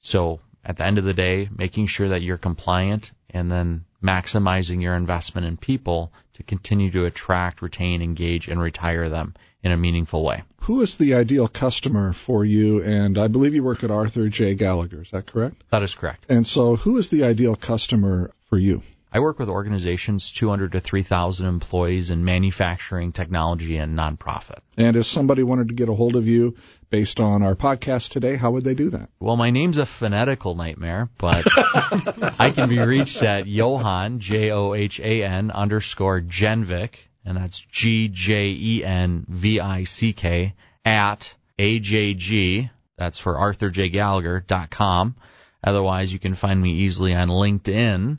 So 0.00 0.40
at 0.64 0.76
the 0.76 0.87
end 0.87 0.99
of 0.99 1.05
the 1.05 1.12
day, 1.12 1.49
making 1.55 1.87
sure 1.87 2.11
that 2.11 2.23
you're 2.23 2.38
compliant 2.38 3.12
and 3.29 3.50
then 3.50 3.85
maximizing 4.02 4.81
your 4.81 4.95
investment 4.95 5.47
in 5.47 5.57
people 5.57 6.12
to 6.35 6.43
continue 6.43 6.90
to 6.93 7.05
attract, 7.05 7.61
retain, 7.61 8.00
engage, 8.00 8.49
and 8.49 8.61
retire 8.61 9.09
them 9.09 9.35
in 9.62 9.73
a 9.73 9.76
meaningful 9.76 10.25
way. 10.25 10.43
Who 10.62 10.81
is 10.81 10.95
the 10.95 11.14
ideal 11.14 11.49
customer 11.49 12.12
for 12.12 12.45
you? 12.45 12.83
And 12.83 13.19
I 13.19 13.29
believe 13.29 13.55
you 13.55 13.62
work 13.62 13.85
at 13.85 13.90
Arthur 13.90 14.29
J. 14.29 14.55
Gallagher. 14.55 15.02
Is 15.02 15.11
that 15.11 15.26
correct? 15.26 15.62
That 15.71 15.83
is 15.83 15.95
correct. 15.95 16.25
And 16.29 16.47
so, 16.47 16.76
who 16.76 16.97
is 16.97 17.11
the 17.11 17.25
ideal 17.25 17.57
customer 17.57 18.31
for 18.49 18.57
you? 18.57 18.83
I 19.12 19.19
work 19.19 19.40
with 19.40 19.49
organizations 19.49 20.31
200 20.31 20.71
to 20.73 20.81
3,000 20.81 21.47
employees 21.47 22.11
in 22.11 22.25
manufacturing, 22.25 23.11
technology, 23.11 23.76
and 23.76 23.99
nonprofit. 23.99 24.61
And 24.76 24.97
if 24.97 25.07
somebody 25.07 25.43
wanted 25.43 25.67
to 25.69 25.75
get 25.75 25.88
a 25.88 25.95
hold 25.95 26.14
of 26.14 26.29
you 26.29 26.55
based 26.90 27.19
on 27.19 27.43
our 27.43 27.57
podcast 27.57 28.11
today, 28.11 28.37
how 28.37 28.52
would 28.52 28.62
they 28.62 28.75
do 28.75 28.90
that? 28.90 29.11
Well, 29.19 29.37
my 29.37 29.50
name's 29.50 29.79
a 29.79 29.87
phonetical 29.87 30.55
nightmare, 30.55 31.09
but 31.19 31.45
I 32.38 32.52
can 32.55 32.69
be 32.69 32.79
reached 32.79 33.21
at 33.25 33.49
Johan, 33.49 34.21
J-O-H-A-N 34.21 35.50
underscore 35.50 36.21
Gjenvick, 36.21 36.95
and 37.25 37.37
that's 37.37 37.59
G-J-E-N-V-I-C-K 37.59 38.14
at 40.85 41.35
AJG, 41.59 42.71
that's 42.97 43.19
for 43.19 43.38
Arthur 43.38 43.71
J. 43.71 43.88
Gallagher, 43.88 44.40
dot 44.47 44.71
com. 44.71 45.17
Otherwise, 45.62 46.12
you 46.12 46.19
can 46.19 46.35
find 46.35 46.61
me 46.62 46.73
easily 46.85 47.14
on 47.14 47.29
LinkedIn 47.29 48.19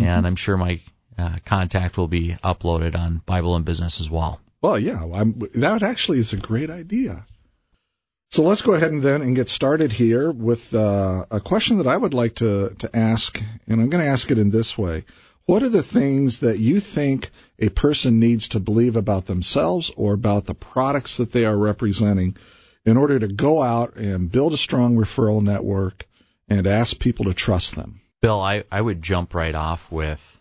mm-hmm. 0.00 0.10
and 0.10 0.26
I'm 0.26 0.36
sure 0.36 0.56
my 0.56 0.80
uh, 1.18 1.36
contact 1.44 1.98
will 1.98 2.08
be 2.08 2.36
uploaded 2.42 2.96
on 2.96 3.22
Bible 3.26 3.56
and 3.56 3.64
Business 3.64 4.00
as 4.00 4.10
well. 4.10 4.40
Well, 4.62 4.78
yeah, 4.78 5.02
I'm, 5.02 5.40
that 5.54 5.82
actually 5.82 6.18
is 6.18 6.32
a 6.32 6.36
great 6.36 6.70
idea. 6.70 7.24
So 8.30 8.44
let's 8.44 8.62
go 8.62 8.74
ahead 8.74 8.92
and 8.92 9.02
then 9.02 9.22
and 9.22 9.34
get 9.34 9.48
started 9.48 9.90
here 9.90 10.30
with 10.30 10.72
uh, 10.72 11.24
a 11.30 11.40
question 11.40 11.78
that 11.78 11.88
I 11.88 11.96
would 11.96 12.14
like 12.14 12.36
to 12.36 12.70
to 12.78 12.96
ask, 12.96 13.42
and 13.66 13.80
I'm 13.80 13.90
going 13.90 14.04
to 14.04 14.10
ask 14.10 14.30
it 14.30 14.38
in 14.38 14.50
this 14.50 14.78
way: 14.78 15.04
What 15.46 15.64
are 15.64 15.68
the 15.68 15.82
things 15.82 16.38
that 16.40 16.60
you 16.60 16.78
think 16.78 17.32
a 17.58 17.70
person 17.70 18.20
needs 18.20 18.48
to 18.48 18.60
believe 18.60 18.94
about 18.94 19.26
themselves 19.26 19.90
or 19.96 20.12
about 20.12 20.44
the 20.44 20.54
products 20.54 21.16
that 21.16 21.32
they 21.32 21.44
are 21.44 21.56
representing 21.56 22.36
in 22.84 22.96
order 22.96 23.18
to 23.18 23.26
go 23.26 23.60
out 23.60 23.96
and 23.96 24.30
build 24.30 24.52
a 24.52 24.56
strong 24.56 24.96
referral 24.96 25.42
network 25.42 26.06
and 26.48 26.68
ask 26.68 27.00
people 27.00 27.24
to 27.24 27.34
trust 27.34 27.74
them? 27.74 28.00
Bill, 28.22 28.40
I, 28.40 28.64
I 28.70 28.80
would 28.80 29.00
jump 29.00 29.34
right 29.34 29.54
off 29.54 29.90
with 29.90 30.40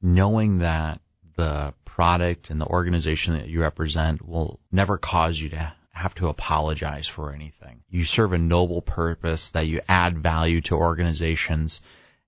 knowing 0.00 0.58
that 0.58 1.00
the 1.36 1.74
product 1.84 2.50
and 2.50 2.60
the 2.60 2.66
organization 2.66 3.34
that 3.34 3.48
you 3.48 3.62
represent 3.62 4.26
will 4.26 4.60
never 4.70 4.96
cause 4.96 5.40
you 5.40 5.48
to 5.50 5.72
have 5.92 6.14
to 6.14 6.28
apologize 6.28 7.08
for 7.08 7.32
anything. 7.32 7.82
You 7.88 8.04
serve 8.04 8.32
a 8.32 8.38
noble 8.38 8.80
purpose 8.80 9.50
that 9.50 9.66
you 9.66 9.80
add 9.88 10.18
value 10.18 10.60
to 10.62 10.76
organizations 10.76 11.82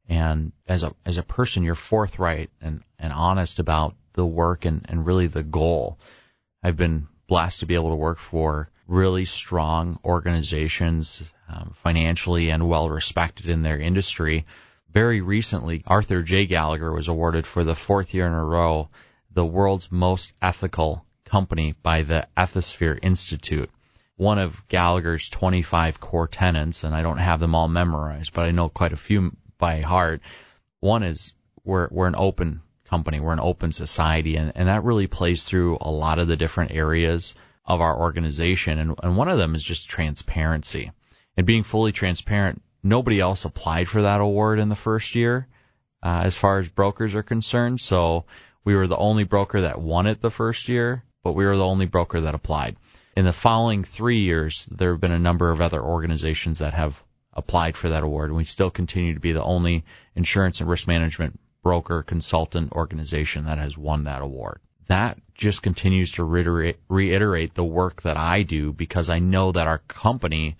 and 0.08 0.52
as 0.66 0.82
a 0.82 0.92
as 1.06 1.16
a 1.16 1.22
person 1.22 1.62
you're 1.62 1.76
forthright 1.76 2.50
and, 2.60 2.82
and 2.98 3.12
honest 3.12 3.60
about 3.60 3.94
the 4.14 4.26
work 4.26 4.64
and, 4.64 4.84
and 4.88 5.06
really 5.06 5.28
the 5.28 5.44
goal. 5.44 5.98
I've 6.62 6.76
been 6.76 7.06
blessed 7.28 7.60
to 7.60 7.66
be 7.66 7.76
able 7.76 7.90
to 7.90 7.96
work 7.96 8.18
for 8.18 8.68
really 8.88 9.24
strong 9.24 9.98
organizations, 10.04 11.22
um, 11.48 11.70
financially 11.74 12.50
and 12.50 12.68
well 12.68 12.90
respected 12.90 13.48
in 13.48 13.62
their 13.62 13.78
industry. 13.78 14.44
Very 14.92 15.22
recently, 15.22 15.82
Arthur 15.86 16.22
J. 16.22 16.44
Gallagher 16.44 16.92
was 16.92 17.08
awarded 17.08 17.46
for 17.46 17.64
the 17.64 17.74
fourth 17.74 18.12
year 18.12 18.26
in 18.26 18.34
a 18.34 18.44
row 18.44 18.90
the 19.30 19.44
world's 19.44 19.90
most 19.90 20.34
ethical 20.42 21.06
company 21.24 21.74
by 21.82 22.02
the 22.02 22.28
Ethisphere 22.36 22.98
Institute. 23.02 23.70
One 24.16 24.38
of 24.38 24.68
Gallagher's 24.68 25.30
25 25.30 25.98
core 25.98 26.28
tenets, 26.28 26.84
and 26.84 26.94
I 26.94 27.00
don't 27.00 27.16
have 27.16 27.40
them 27.40 27.54
all 27.54 27.68
memorized, 27.68 28.34
but 28.34 28.44
I 28.44 28.50
know 28.50 28.68
quite 28.68 28.92
a 28.92 28.98
few 28.98 29.34
by 29.56 29.80
heart. 29.80 30.20
One 30.80 31.02
is 31.02 31.32
we're, 31.64 31.88
we're 31.90 32.08
an 32.08 32.14
open 32.16 32.60
company, 32.84 33.18
we're 33.18 33.32
an 33.32 33.40
open 33.40 33.72
society, 33.72 34.36
and, 34.36 34.52
and 34.54 34.68
that 34.68 34.84
really 34.84 35.06
plays 35.06 35.42
through 35.42 35.78
a 35.80 35.90
lot 35.90 36.18
of 36.18 36.28
the 36.28 36.36
different 36.36 36.72
areas 36.72 37.34
of 37.64 37.80
our 37.80 37.98
organization. 37.98 38.78
And, 38.78 38.94
and 39.02 39.16
one 39.16 39.28
of 39.28 39.38
them 39.38 39.54
is 39.54 39.64
just 39.64 39.88
transparency. 39.88 40.92
And 41.34 41.46
being 41.46 41.62
fully 41.62 41.92
transparent, 41.92 42.60
nobody 42.82 43.20
else 43.20 43.44
applied 43.44 43.88
for 43.88 44.02
that 44.02 44.20
award 44.20 44.58
in 44.58 44.68
the 44.68 44.76
first 44.76 45.14
year, 45.14 45.46
uh, 46.02 46.22
as 46.24 46.34
far 46.34 46.58
as 46.58 46.68
brokers 46.68 47.14
are 47.14 47.22
concerned. 47.22 47.80
So 47.80 48.24
we 48.64 48.74
were 48.74 48.86
the 48.86 48.96
only 48.96 49.24
broker 49.24 49.62
that 49.62 49.80
won 49.80 50.06
it 50.06 50.20
the 50.20 50.30
first 50.30 50.68
year, 50.68 51.04
but 51.22 51.32
we 51.32 51.44
were 51.44 51.56
the 51.56 51.64
only 51.64 51.86
broker 51.86 52.22
that 52.22 52.34
applied. 52.34 52.76
In 53.16 53.24
the 53.24 53.32
following 53.32 53.84
three 53.84 54.20
years, 54.20 54.66
there 54.70 54.92
have 54.92 55.00
been 55.00 55.12
a 55.12 55.18
number 55.18 55.50
of 55.50 55.60
other 55.60 55.82
organizations 55.82 56.60
that 56.60 56.74
have 56.74 57.02
applied 57.34 57.76
for 57.76 57.90
that 57.90 58.02
award, 58.02 58.30
and 58.30 58.36
we 58.36 58.44
still 58.44 58.70
continue 58.70 59.14
to 59.14 59.20
be 59.20 59.32
the 59.32 59.42
only 59.42 59.84
insurance 60.14 60.60
and 60.60 60.68
risk 60.68 60.86
management 60.86 61.38
broker 61.62 62.02
consultant 62.02 62.72
organization 62.72 63.44
that 63.44 63.58
has 63.58 63.78
won 63.78 64.04
that 64.04 64.22
award. 64.22 64.60
That 64.88 65.18
just 65.34 65.62
continues 65.62 66.12
to 66.12 66.24
reiterate, 66.24 66.78
reiterate 66.88 67.54
the 67.54 67.64
work 67.64 68.02
that 68.02 68.16
I 68.16 68.42
do 68.42 68.72
because 68.72 69.10
I 69.10 69.20
know 69.20 69.52
that 69.52 69.66
our 69.66 69.78
company 69.78 70.56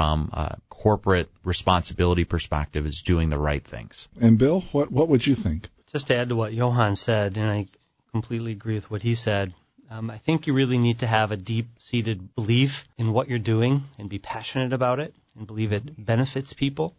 from 0.00 0.30
a 0.32 0.56
corporate 0.70 1.28
responsibility 1.44 2.24
perspective 2.24 2.86
is 2.86 3.02
doing 3.02 3.28
the 3.28 3.36
right 3.36 3.62
things. 3.62 4.08
And 4.18 4.38
Bill, 4.38 4.62
what 4.72 4.90
what 4.90 5.08
would 5.08 5.26
you 5.26 5.34
think? 5.34 5.68
Just 5.92 6.06
to 6.06 6.16
add 6.16 6.30
to 6.30 6.36
what 6.36 6.54
Johan 6.54 6.96
said, 6.96 7.36
and 7.36 7.50
I 7.50 7.66
completely 8.10 8.52
agree 8.52 8.76
with 8.76 8.90
what 8.90 9.02
he 9.02 9.14
said. 9.14 9.52
Um, 9.90 10.08
I 10.08 10.16
think 10.16 10.46
you 10.46 10.54
really 10.54 10.78
need 10.78 11.00
to 11.00 11.06
have 11.06 11.32
a 11.32 11.36
deep-seated 11.36 12.34
belief 12.34 12.88
in 12.96 13.12
what 13.12 13.28
you're 13.28 13.46
doing 13.54 13.82
and 13.98 14.08
be 14.08 14.18
passionate 14.18 14.72
about 14.72 15.00
it 15.00 15.14
and 15.36 15.46
believe 15.46 15.72
it 15.72 15.82
benefits 16.02 16.54
people. 16.54 16.94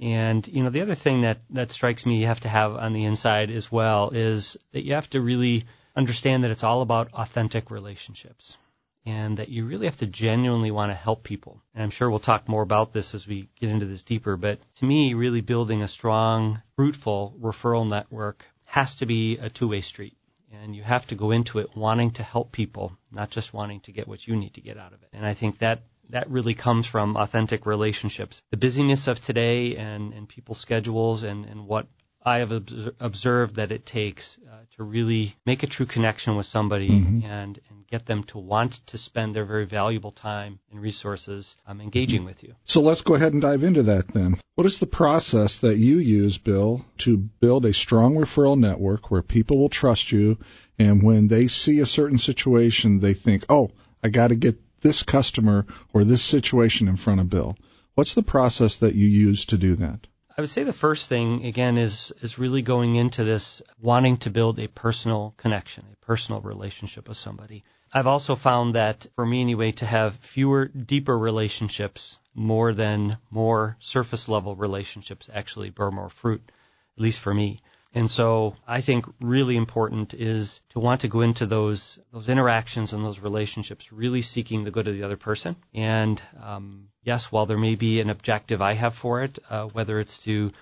And 0.00 0.48
you 0.48 0.62
know, 0.62 0.70
the 0.70 0.80
other 0.80 0.94
thing 0.94 1.22
that 1.22 1.38
that 1.50 1.72
strikes 1.72 2.06
me 2.06 2.20
you 2.20 2.26
have 2.26 2.40
to 2.40 2.48
have 2.48 2.74
on 2.74 2.94
the 2.94 3.04
inside 3.04 3.50
as 3.50 3.70
well 3.70 4.10
is 4.14 4.56
that 4.72 4.86
you 4.86 4.94
have 4.94 5.10
to 5.10 5.20
really 5.20 5.66
understand 5.94 6.44
that 6.44 6.50
it's 6.50 6.64
all 6.64 6.80
about 6.80 7.12
authentic 7.12 7.70
relationships 7.70 8.56
and 9.06 9.38
that 9.38 9.48
you 9.48 9.64
really 9.64 9.86
have 9.86 9.96
to 9.98 10.06
genuinely 10.06 10.72
want 10.72 10.90
to 10.90 10.94
help 10.94 11.22
people. 11.22 11.62
And 11.74 11.82
I'm 11.82 11.90
sure 11.90 12.10
we'll 12.10 12.18
talk 12.18 12.48
more 12.48 12.62
about 12.62 12.92
this 12.92 13.14
as 13.14 13.26
we 13.26 13.48
get 13.60 13.70
into 13.70 13.86
this 13.86 14.02
deeper, 14.02 14.36
but 14.36 14.58
to 14.76 14.84
me, 14.84 15.14
really 15.14 15.40
building 15.40 15.82
a 15.82 15.88
strong, 15.88 16.60
fruitful 16.74 17.36
referral 17.40 17.88
network 17.88 18.44
has 18.66 18.96
to 18.96 19.06
be 19.06 19.38
a 19.38 19.48
two-way 19.48 19.80
street. 19.80 20.16
And 20.52 20.74
you 20.74 20.82
have 20.82 21.06
to 21.08 21.14
go 21.14 21.30
into 21.30 21.60
it 21.60 21.76
wanting 21.76 22.12
to 22.12 22.22
help 22.22 22.50
people, 22.50 22.96
not 23.12 23.30
just 23.30 23.54
wanting 23.54 23.80
to 23.80 23.92
get 23.92 24.08
what 24.08 24.26
you 24.26 24.34
need 24.36 24.54
to 24.54 24.60
get 24.60 24.76
out 24.76 24.92
of 24.92 25.02
it. 25.02 25.08
And 25.12 25.24
I 25.24 25.34
think 25.34 25.58
that 25.58 25.82
that 26.10 26.30
really 26.30 26.54
comes 26.54 26.86
from 26.86 27.16
authentic 27.16 27.66
relationships. 27.66 28.42
The 28.50 28.56
busyness 28.56 29.06
of 29.06 29.20
today 29.20 29.76
and, 29.76 30.12
and 30.14 30.28
people's 30.28 30.58
schedules 30.58 31.22
and, 31.22 31.44
and 31.46 31.66
what 31.66 31.86
I 32.26 32.38
have 32.38 32.50
observed 32.98 33.54
that 33.54 33.70
it 33.70 33.86
takes 33.86 34.36
uh, 34.50 34.56
to 34.76 34.82
really 34.82 35.36
make 35.46 35.62
a 35.62 35.68
true 35.68 35.86
connection 35.86 36.34
with 36.34 36.46
somebody 36.46 36.90
mm-hmm. 36.90 37.24
and, 37.24 37.60
and 37.70 37.86
get 37.86 38.04
them 38.04 38.24
to 38.24 38.38
want 38.38 38.84
to 38.88 38.98
spend 38.98 39.36
their 39.36 39.44
very 39.44 39.64
valuable 39.64 40.10
time 40.10 40.58
and 40.72 40.80
resources 40.80 41.56
um, 41.68 41.80
engaging 41.80 42.24
with 42.24 42.42
you. 42.42 42.56
So 42.64 42.80
let's 42.80 43.02
go 43.02 43.14
ahead 43.14 43.32
and 43.32 43.40
dive 43.40 43.62
into 43.62 43.84
that 43.84 44.08
then. 44.08 44.40
What 44.56 44.66
is 44.66 44.80
the 44.80 44.88
process 44.88 45.58
that 45.58 45.76
you 45.76 45.98
use, 45.98 46.36
Bill, 46.36 46.84
to 46.98 47.16
build 47.16 47.64
a 47.64 47.72
strong 47.72 48.16
referral 48.16 48.58
network 48.58 49.08
where 49.08 49.22
people 49.22 49.58
will 49.58 49.68
trust 49.68 50.10
you 50.10 50.38
and 50.80 51.04
when 51.04 51.28
they 51.28 51.46
see 51.46 51.78
a 51.78 51.86
certain 51.86 52.18
situation, 52.18 52.98
they 52.98 53.14
think, 53.14 53.44
oh, 53.48 53.70
I 54.02 54.08
got 54.08 54.28
to 54.28 54.34
get 54.34 54.58
this 54.80 55.04
customer 55.04 55.64
or 55.92 56.02
this 56.02 56.22
situation 56.22 56.88
in 56.88 56.96
front 56.96 57.20
of 57.20 57.30
Bill? 57.30 57.56
What's 57.94 58.14
the 58.14 58.22
process 58.24 58.78
that 58.78 58.96
you 58.96 59.06
use 59.06 59.44
to 59.46 59.58
do 59.58 59.76
that? 59.76 60.08
I 60.38 60.42
would 60.42 60.50
say 60.50 60.64
the 60.64 60.72
first 60.74 61.08
thing 61.08 61.46
again 61.46 61.78
is 61.78 62.12
is 62.20 62.38
really 62.38 62.60
going 62.60 62.96
into 62.96 63.24
this 63.24 63.62
wanting 63.80 64.18
to 64.18 64.30
build 64.30 64.58
a 64.58 64.68
personal 64.68 65.32
connection, 65.38 65.86
a 65.90 66.04
personal 66.04 66.42
relationship 66.42 67.08
with 67.08 67.16
somebody. 67.16 67.64
I've 67.90 68.06
also 68.06 68.36
found 68.36 68.74
that 68.74 69.06
for 69.14 69.24
me 69.24 69.40
anyway 69.40 69.72
to 69.72 69.86
have 69.86 70.14
fewer 70.16 70.66
deeper 70.66 71.16
relationships 71.18 72.18
more 72.34 72.74
than 72.74 73.16
more 73.30 73.78
surface 73.80 74.28
level 74.28 74.54
relationships 74.54 75.30
actually 75.32 75.70
bear 75.70 75.90
more 75.90 76.10
fruit, 76.10 76.42
at 76.98 77.02
least 77.02 77.20
for 77.20 77.32
me. 77.32 77.60
And 77.96 78.10
so 78.10 78.54
I 78.68 78.82
think 78.82 79.06
really 79.22 79.56
important 79.56 80.12
is 80.12 80.60
to 80.68 80.80
want 80.80 81.00
to 81.00 81.08
go 81.08 81.22
into 81.22 81.46
those 81.46 81.98
those 82.12 82.28
interactions 82.28 82.92
and 82.92 83.02
those 83.02 83.20
relationships 83.20 83.90
really 83.90 84.20
seeking 84.20 84.64
the 84.64 84.70
good 84.70 84.86
of 84.86 84.94
the 84.94 85.04
other 85.04 85.16
person. 85.16 85.56
And 85.72 86.20
um, 86.42 86.88
yes, 87.02 87.32
while 87.32 87.46
there 87.46 87.56
may 87.56 87.74
be 87.74 88.02
an 88.02 88.10
objective 88.10 88.60
I 88.60 88.74
have 88.74 88.94
for 88.94 89.22
it, 89.22 89.38
uh, 89.48 89.64
whether 89.64 89.98
it's 89.98 90.18
to 90.24 90.52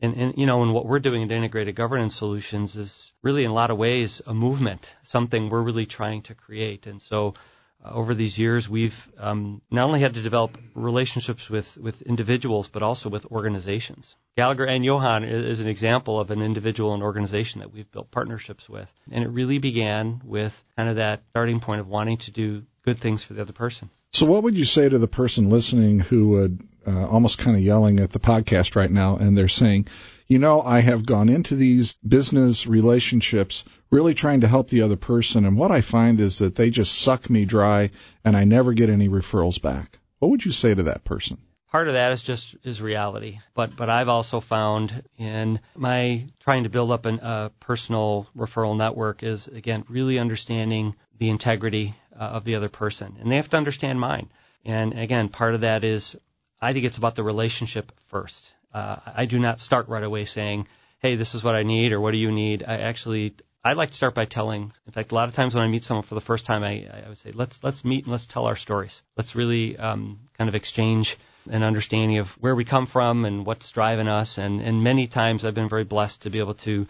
and, 0.00 0.16
and 0.16 0.34
you 0.36 0.46
know, 0.46 0.64
and 0.64 0.74
what 0.74 0.84
we're 0.84 0.98
doing 0.98 1.22
at 1.22 1.30
Integrated 1.30 1.76
Governance 1.76 2.16
Solutions 2.16 2.74
is 2.74 3.12
really 3.22 3.44
in 3.44 3.52
a 3.52 3.54
lot 3.54 3.70
of 3.70 3.78
ways 3.78 4.20
a 4.26 4.34
movement, 4.34 4.92
something 5.04 5.48
we're 5.48 5.62
really 5.62 5.86
trying 5.86 6.22
to 6.22 6.34
create. 6.34 6.88
And 6.88 7.00
so 7.00 7.34
over 7.84 8.14
these 8.14 8.38
years, 8.38 8.68
we've 8.68 9.08
um, 9.18 9.62
not 9.70 9.84
only 9.84 10.00
had 10.00 10.14
to 10.14 10.22
develop 10.22 10.58
relationships 10.74 11.48
with, 11.48 11.76
with 11.78 12.02
individuals, 12.02 12.68
but 12.68 12.82
also 12.82 13.08
with 13.08 13.26
organizations. 13.26 14.14
Gallagher 14.36 14.64
and 14.64 14.84
Johan 14.84 15.24
is 15.24 15.60
an 15.60 15.68
example 15.68 16.20
of 16.20 16.30
an 16.30 16.42
individual 16.42 16.94
and 16.94 17.02
organization 17.02 17.60
that 17.60 17.72
we've 17.72 17.90
built 17.90 18.10
partnerships 18.10 18.68
with. 18.68 18.90
And 19.10 19.24
it 19.24 19.28
really 19.28 19.58
began 19.58 20.20
with 20.24 20.62
kind 20.76 20.88
of 20.88 20.96
that 20.96 21.22
starting 21.30 21.60
point 21.60 21.80
of 21.80 21.88
wanting 21.88 22.18
to 22.18 22.30
do 22.30 22.64
good 22.84 22.98
things 22.98 23.22
for 23.22 23.34
the 23.34 23.42
other 23.42 23.52
person. 23.52 23.90
So, 24.12 24.26
what 24.26 24.42
would 24.42 24.56
you 24.56 24.64
say 24.64 24.88
to 24.88 24.98
the 24.98 25.06
person 25.06 25.50
listening 25.50 26.00
who 26.00 26.30
would 26.30 26.60
uh, 26.86 27.06
almost 27.06 27.38
kind 27.38 27.56
of 27.56 27.62
yelling 27.62 28.00
at 28.00 28.10
the 28.10 28.18
podcast 28.18 28.74
right 28.74 28.90
now 28.90 29.16
and 29.16 29.36
they're 29.36 29.48
saying, 29.48 29.86
you 30.30 30.38
know, 30.38 30.62
I 30.62 30.78
have 30.78 31.04
gone 31.04 31.28
into 31.28 31.56
these 31.56 31.94
business 32.06 32.64
relationships 32.64 33.64
really 33.90 34.14
trying 34.14 34.42
to 34.42 34.48
help 34.48 34.68
the 34.68 34.82
other 34.82 34.94
person, 34.94 35.44
and 35.44 35.58
what 35.58 35.72
I 35.72 35.80
find 35.80 36.20
is 36.20 36.38
that 36.38 36.54
they 36.54 36.70
just 36.70 36.96
suck 36.96 37.28
me 37.28 37.44
dry 37.44 37.90
and 38.24 38.36
I 38.36 38.44
never 38.44 38.72
get 38.72 38.90
any 38.90 39.08
referrals 39.08 39.60
back. 39.60 39.98
What 40.20 40.30
would 40.30 40.44
you 40.44 40.52
say 40.52 40.72
to 40.72 40.84
that 40.84 41.02
person? 41.02 41.38
Part 41.72 41.88
of 41.88 41.94
that 41.94 42.12
is 42.12 42.22
just 42.22 42.54
is 42.62 42.80
reality, 42.80 43.40
but 43.54 43.74
but 43.74 43.90
I've 43.90 44.08
also 44.08 44.38
found 44.38 45.02
in 45.18 45.58
my 45.74 46.26
trying 46.38 46.62
to 46.62 46.70
build 46.70 46.92
up 46.92 47.06
a 47.06 47.50
personal 47.58 48.28
referral 48.36 48.76
network 48.76 49.24
is 49.24 49.48
again 49.48 49.84
really 49.88 50.20
understanding 50.20 50.94
the 51.18 51.28
integrity 51.28 51.96
uh, 52.14 52.22
of 52.22 52.44
the 52.44 52.54
other 52.54 52.68
person, 52.68 53.16
and 53.18 53.32
they 53.32 53.36
have 53.36 53.50
to 53.50 53.56
understand 53.56 53.98
mine. 53.98 54.30
And 54.64 54.96
again, 54.96 55.28
part 55.28 55.54
of 55.54 55.62
that 55.62 55.82
is 55.82 56.16
I 56.62 56.72
think 56.72 56.84
it's 56.84 56.98
about 56.98 57.16
the 57.16 57.24
relationship 57.24 57.90
first. 58.06 58.52
Uh, 58.72 58.96
I 59.06 59.26
do 59.26 59.38
not 59.38 59.60
start 59.60 59.88
right 59.88 60.02
away 60.02 60.24
saying, 60.24 60.66
"Hey, 61.00 61.16
this 61.16 61.34
is 61.34 61.42
what 61.42 61.56
I 61.56 61.62
need," 61.62 61.92
or 61.92 62.00
"What 62.00 62.12
do 62.12 62.18
you 62.18 62.30
need?" 62.30 62.64
I 62.66 62.78
actually 62.78 63.34
I 63.62 63.74
like 63.74 63.90
to 63.90 63.96
start 63.96 64.14
by 64.14 64.24
telling. 64.24 64.72
In 64.86 64.92
fact, 64.92 65.12
a 65.12 65.14
lot 65.14 65.28
of 65.28 65.34
times 65.34 65.54
when 65.54 65.64
I 65.64 65.68
meet 65.68 65.84
someone 65.84 66.04
for 66.04 66.14
the 66.14 66.20
first 66.20 66.46
time, 66.46 66.62
I, 66.62 66.86
I 67.04 67.08
would 67.08 67.18
say, 67.18 67.32
"Let's 67.32 67.62
let's 67.62 67.84
meet 67.84 68.04
and 68.04 68.12
let's 68.12 68.26
tell 68.26 68.46
our 68.46 68.56
stories. 68.56 69.02
Let's 69.16 69.34
really 69.34 69.76
um, 69.76 70.20
kind 70.38 70.48
of 70.48 70.54
exchange 70.54 71.16
an 71.48 71.62
understanding 71.62 72.18
of 72.18 72.30
where 72.40 72.54
we 72.54 72.64
come 72.64 72.86
from 72.86 73.24
and 73.24 73.46
what's 73.46 73.70
driving 73.70 74.08
us. 74.08 74.38
And, 74.38 74.60
and 74.60 74.84
many 74.84 75.06
times 75.06 75.44
I've 75.44 75.54
been 75.54 75.68
very 75.68 75.84
blessed 75.84 76.22
to 76.22 76.30
be 76.30 76.38
able 76.38 76.54
to 76.54 76.86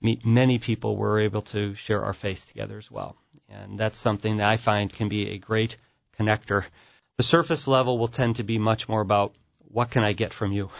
meet 0.00 0.26
many 0.26 0.58
people 0.58 0.96
where 0.96 1.10
we're 1.10 1.20
able 1.20 1.42
to 1.42 1.74
share 1.74 2.04
our 2.04 2.12
faith 2.12 2.46
together 2.48 2.78
as 2.78 2.90
well. 2.90 3.16
And 3.48 3.78
that's 3.78 3.98
something 3.98 4.38
that 4.38 4.48
I 4.48 4.56
find 4.56 4.92
can 4.92 5.08
be 5.08 5.30
a 5.30 5.38
great 5.38 5.76
connector. 6.18 6.64
The 7.16 7.22
surface 7.22 7.66
level 7.66 7.98
will 7.98 8.08
tend 8.08 8.36
to 8.36 8.42
be 8.42 8.58
much 8.58 8.88
more 8.88 9.00
about 9.00 9.34
what 9.58 9.90
can 9.90 10.04
I 10.04 10.12
get 10.12 10.32
from 10.34 10.52
you? 10.52 10.70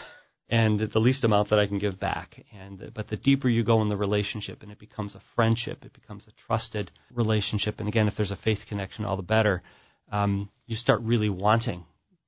And 0.49 0.79
the 0.79 0.99
least 0.99 1.23
amount 1.23 1.49
that 1.49 1.59
I 1.59 1.65
can 1.65 1.79
give 1.79 1.99
back. 1.99 2.45
And 2.53 2.91
but 2.93 3.07
the 3.07 3.17
deeper 3.17 3.49
you 3.49 3.63
go 3.63 3.81
in 3.81 3.87
the 3.87 3.97
relationship, 3.97 4.63
and 4.63 4.71
it 4.71 4.77
becomes 4.77 5.15
a 5.15 5.19
friendship, 5.35 5.85
it 5.85 5.93
becomes 5.93 6.27
a 6.27 6.31
trusted 6.31 6.91
relationship. 7.13 7.79
And 7.79 7.89
again, 7.89 8.07
if 8.07 8.15
there's 8.15 8.31
a 8.31 8.35
faith 8.35 8.65
connection, 8.67 9.05
all 9.05 9.17
the 9.17 9.23
better. 9.23 9.63
Um, 10.11 10.49
you 10.67 10.75
start 10.75 11.01
really 11.01 11.29
wanting 11.29 11.83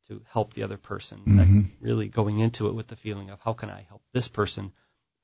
to 0.08 0.22
help 0.32 0.54
the 0.54 0.64
other 0.64 0.78
person, 0.78 1.20
mm-hmm. 1.28 1.62
really 1.80 2.08
going 2.08 2.40
into 2.40 2.68
it 2.68 2.74
with 2.74 2.88
the 2.88 2.96
feeling 2.96 3.30
of 3.30 3.40
how 3.42 3.54
can 3.54 3.70
I 3.70 3.86
help 3.88 4.02
this 4.14 4.28
person 4.28 4.72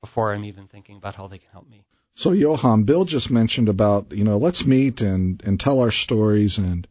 before 0.00 0.32
I'm 0.32 0.44
even 0.44 0.68
thinking 0.68 0.96
about 0.96 1.16
how 1.16 1.26
they 1.26 1.38
can 1.38 1.50
help 1.50 1.68
me. 1.68 1.84
So 2.14 2.30
Johan, 2.30 2.84
Bill 2.84 3.04
just 3.04 3.30
mentioned 3.30 3.68
about 3.68 4.12
you 4.12 4.22
know 4.22 4.38
let's 4.38 4.64
meet 4.64 5.00
and 5.00 5.42
and 5.44 5.58
tell 5.58 5.80
our 5.80 5.90
stories 5.90 6.58
and 6.58 6.86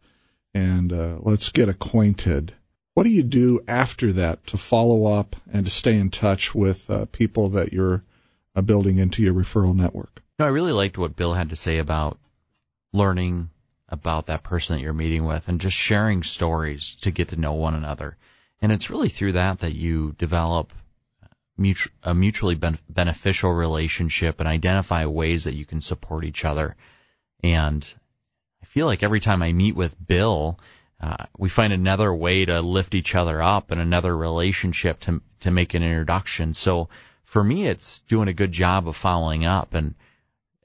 and 0.54 0.92
uh, 0.92 1.18
let's 1.22 1.52
get 1.52 1.70
acquainted. 1.70 2.54
What 2.94 3.04
do 3.04 3.10
you 3.10 3.24
do 3.24 3.62
after 3.68 4.14
that 4.14 4.46
to 4.48 4.58
follow 4.58 5.06
up 5.06 5.36
and 5.52 5.66
to 5.66 5.72
stay 5.72 5.98
in 5.98 6.12
touch 6.12 6.54
with 6.54 6.90
uh, 6.90 7.06
people 7.06 7.50
that 7.50 7.74
you're 7.74 8.04
uh, 8.56 8.62
building 8.62 9.00
into 9.00 9.24
your 9.24 9.34
referral 9.34 9.76
network? 9.76 10.22
No, 10.38 10.46
I 10.46 10.50
really 10.50 10.72
liked 10.72 10.98
what 10.98 11.16
Bill 11.16 11.34
had 11.34 11.50
to 11.50 11.56
say 11.56 11.80
about 11.80 12.20
learning 12.92 13.50
about 13.90 14.28
that 14.28 14.44
person 14.44 14.76
that 14.76 14.84
you're 14.84 14.94
meeting 14.94 15.26
with 15.26 15.48
and 15.48 15.60
just 15.60 15.78
sharing 15.78 16.24
stories 16.24 16.96
to 17.02 17.12
get 17.12 17.30
to 17.30 17.36
know 17.36 17.54
one 17.54 17.76
another. 17.76 18.18
And 18.62 18.72
it's 18.72 18.90
really 18.90 19.10
through 19.10 19.34
that 19.34 19.60
that 19.60 19.74
you 19.74 20.14
develop 20.18 20.72
a 22.04 22.14
mutually 22.14 22.56
beneficial 22.56 23.52
relationship 23.52 24.40
and 24.40 24.50
identify 24.50 25.06
ways 25.06 25.44
that 25.44 25.54
you 25.54 25.66
can 25.66 25.82
support 25.82 26.26
each 26.26 26.46
other. 26.46 26.76
And 27.44 27.88
I 28.62 28.66
feel 28.66 28.88
like 28.88 29.04
every 29.04 29.20
time 29.20 29.44
I 29.44 29.52
meet 29.52 29.76
with 29.76 29.96
Bill, 30.08 30.60
uh, 31.02 31.26
we 31.38 31.50
find 31.50 31.74
another 31.74 32.14
way 32.14 32.46
to 32.46 32.62
lift 32.62 32.96
each 32.96 33.16
other 33.16 33.42
up 33.42 33.72
and 33.72 33.82
another 33.82 34.16
relationship 34.16 35.00
to 35.02 35.22
to 35.42 35.52
make 35.52 35.74
an 35.74 35.84
introduction. 35.84 36.54
So 36.54 36.90
for 37.26 37.44
me, 37.44 37.68
it's 37.68 38.00
doing 38.08 38.28
a 38.28 38.34
good 38.34 38.52
job 38.52 38.88
of 38.88 38.96
following 38.96 39.46
up. 39.46 39.74
And 39.74 39.96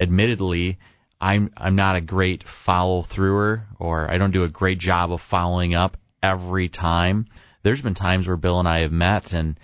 admittedly, 0.00 0.78
I'm 1.20 1.50
I'm 1.56 1.74
not 1.74 1.96
a 1.96 2.00
great 2.00 2.46
follow 2.46 3.02
througher, 3.02 3.66
or 3.78 4.10
I 4.10 4.18
don't 4.18 4.30
do 4.30 4.44
a 4.44 4.48
great 4.48 4.78
job 4.78 5.12
of 5.12 5.20
following 5.20 5.74
up 5.74 5.96
every 6.22 6.68
time. 6.68 7.26
There's 7.62 7.82
been 7.82 7.94
times 7.94 8.26
where 8.26 8.36
Bill 8.36 8.60
and 8.60 8.68
I 8.68 8.80
have 8.80 8.92
met, 8.92 9.32
and 9.32 9.58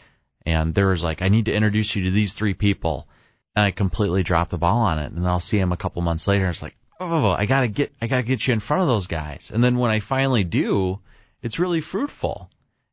and 0.44 0.74
there 0.74 0.88
was 0.88 1.04
like, 1.04 1.22
I 1.22 1.28
need 1.28 1.44
to 1.44 1.54
introduce 1.54 1.94
you 1.94 2.04
to 2.04 2.10
these 2.10 2.32
three 2.32 2.54
people, 2.54 3.08
and 3.54 3.64
I 3.64 3.70
completely 3.70 4.22
dropped 4.22 4.50
the 4.50 4.58
ball 4.58 4.78
on 4.78 4.98
it. 4.98 5.12
And 5.12 5.26
I'll 5.26 5.40
see 5.40 5.58
him 5.58 5.72
a 5.72 5.76
couple 5.76 6.02
months 6.02 6.26
later, 6.26 6.44
and 6.44 6.52
it's 6.52 6.62
like, 6.62 6.76
oh, 7.10 7.30
I 7.30 7.46
gotta 7.46 7.68
get, 7.68 7.92
I 8.00 8.06
gotta 8.06 8.22
get 8.22 8.46
you 8.46 8.54
in 8.54 8.60
front 8.60 8.82
of 8.82 8.88
those 8.88 9.06
guys. 9.06 9.50
And 9.52 9.62
then 9.62 9.78
when 9.78 9.90
I 9.90 10.00
finally 10.00 10.44
do, 10.44 11.00
it's 11.42 11.58
really 11.58 11.80
fruitful. 11.80 12.50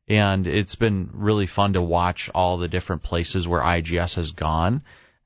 And 0.08 0.46
it's 0.46 0.74
been 0.74 1.10
really 1.12 1.46
fun 1.46 1.74
to 1.74 1.82
watch 1.82 2.28
all 2.34 2.58
the 2.58 2.68
different 2.68 3.02
places 3.02 3.46
where 3.46 3.60
IGS 3.60 4.16
has 4.16 4.32
gone, 4.32 4.82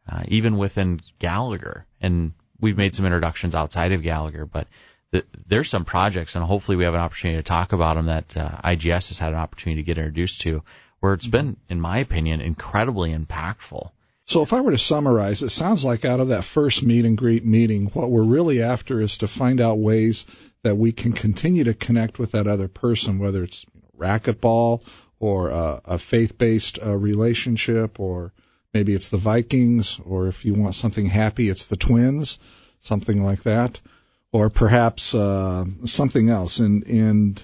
uh, 0.08 0.22
even 0.28 0.58
within 0.58 1.00
Gallagher. 1.18 1.86
And 2.00 2.32
we've 2.60 2.76
made 2.76 2.94
some 2.94 3.06
introductions 3.06 3.54
outside 3.54 3.92
of 3.92 4.02
Gallagher, 4.02 4.44
but 4.44 4.68
the, 5.10 5.24
there's 5.46 5.68
some 5.68 5.84
projects, 5.84 6.34
and 6.34 6.44
hopefully 6.44 6.76
we 6.76 6.84
have 6.84 6.94
an 6.94 7.00
opportunity 7.00 7.38
to 7.38 7.42
talk 7.42 7.72
about 7.72 7.96
them 7.96 8.06
that 8.06 8.36
uh, 8.36 8.60
IGS 8.64 9.08
has 9.08 9.18
had 9.18 9.32
an 9.32 9.38
opportunity 9.38 9.82
to 9.82 9.86
get 9.86 9.98
introduced 9.98 10.42
to, 10.42 10.62
where 11.00 11.14
it's 11.14 11.26
been, 11.26 11.56
in 11.68 11.80
my 11.80 11.98
opinion, 11.98 12.40
incredibly 12.40 13.14
impactful. 13.14 13.90
So 14.26 14.42
if 14.42 14.52
I 14.52 14.60
were 14.60 14.72
to 14.72 14.78
summarize, 14.78 15.44
it 15.44 15.50
sounds 15.50 15.84
like 15.84 16.04
out 16.04 16.18
of 16.18 16.28
that 16.28 16.44
first 16.44 16.82
meet 16.82 17.04
and 17.04 17.16
greet 17.16 17.44
meeting, 17.44 17.86
what 17.86 18.10
we're 18.10 18.24
really 18.24 18.60
after 18.60 19.00
is 19.00 19.18
to 19.18 19.28
find 19.28 19.60
out 19.60 19.78
ways 19.78 20.26
that 20.62 20.76
we 20.76 20.90
can 20.90 21.12
continue 21.12 21.62
to 21.64 21.74
connect 21.74 22.18
with 22.18 22.32
that 22.32 22.48
other 22.48 22.66
person, 22.66 23.20
whether 23.20 23.44
it's 23.44 23.64
racquetball 23.96 24.82
or 25.20 25.52
uh, 25.52 25.80
a 25.84 25.98
faith-based 25.98 26.80
uh, 26.84 26.96
relationship, 26.96 28.00
or 28.00 28.32
maybe 28.74 28.94
it's 28.94 29.10
the 29.10 29.16
Vikings, 29.16 30.00
or 30.04 30.26
if 30.26 30.44
you 30.44 30.54
want 30.54 30.74
something 30.74 31.06
happy, 31.06 31.48
it's 31.48 31.66
the 31.66 31.76
Twins, 31.76 32.40
something 32.80 33.22
like 33.22 33.44
that, 33.44 33.80
or 34.32 34.50
perhaps 34.50 35.14
uh, 35.14 35.64
something 35.84 36.30
else. 36.30 36.58
And 36.58 36.84
and 36.88 37.42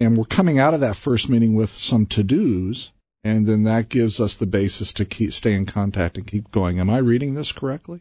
and 0.00 0.16
we're 0.16 0.24
coming 0.24 0.58
out 0.58 0.72
of 0.72 0.80
that 0.80 0.96
first 0.96 1.28
meeting 1.28 1.54
with 1.54 1.70
some 1.70 2.06
to-dos 2.06 2.92
and 3.24 3.46
then 3.46 3.64
that 3.64 3.88
gives 3.88 4.20
us 4.20 4.36
the 4.36 4.46
basis 4.46 4.92
to 4.94 5.06
keep 5.06 5.32
stay 5.32 5.54
in 5.54 5.64
contact 5.64 6.18
and 6.18 6.26
keep 6.26 6.52
going. 6.52 6.78
Am 6.78 6.90
I 6.90 6.98
reading 6.98 7.34
this 7.34 7.52
correctly? 7.52 8.00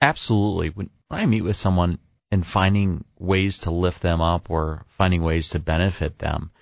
Absolutely. 0.00 0.68
When 0.68 0.90
I 1.10 1.26
meet 1.26 1.42
with 1.42 1.56
someone 1.56 1.98
and 2.30 2.46
finding 2.46 3.04
ways 3.18 3.60
to 3.60 3.70
lift 3.70 4.00
them 4.00 4.20
up 4.20 4.50
or 4.50 4.84
finding 4.88 5.22
ways 5.22 5.50
to 5.50 5.58
benefit 5.58 6.18
them, 6.18 6.52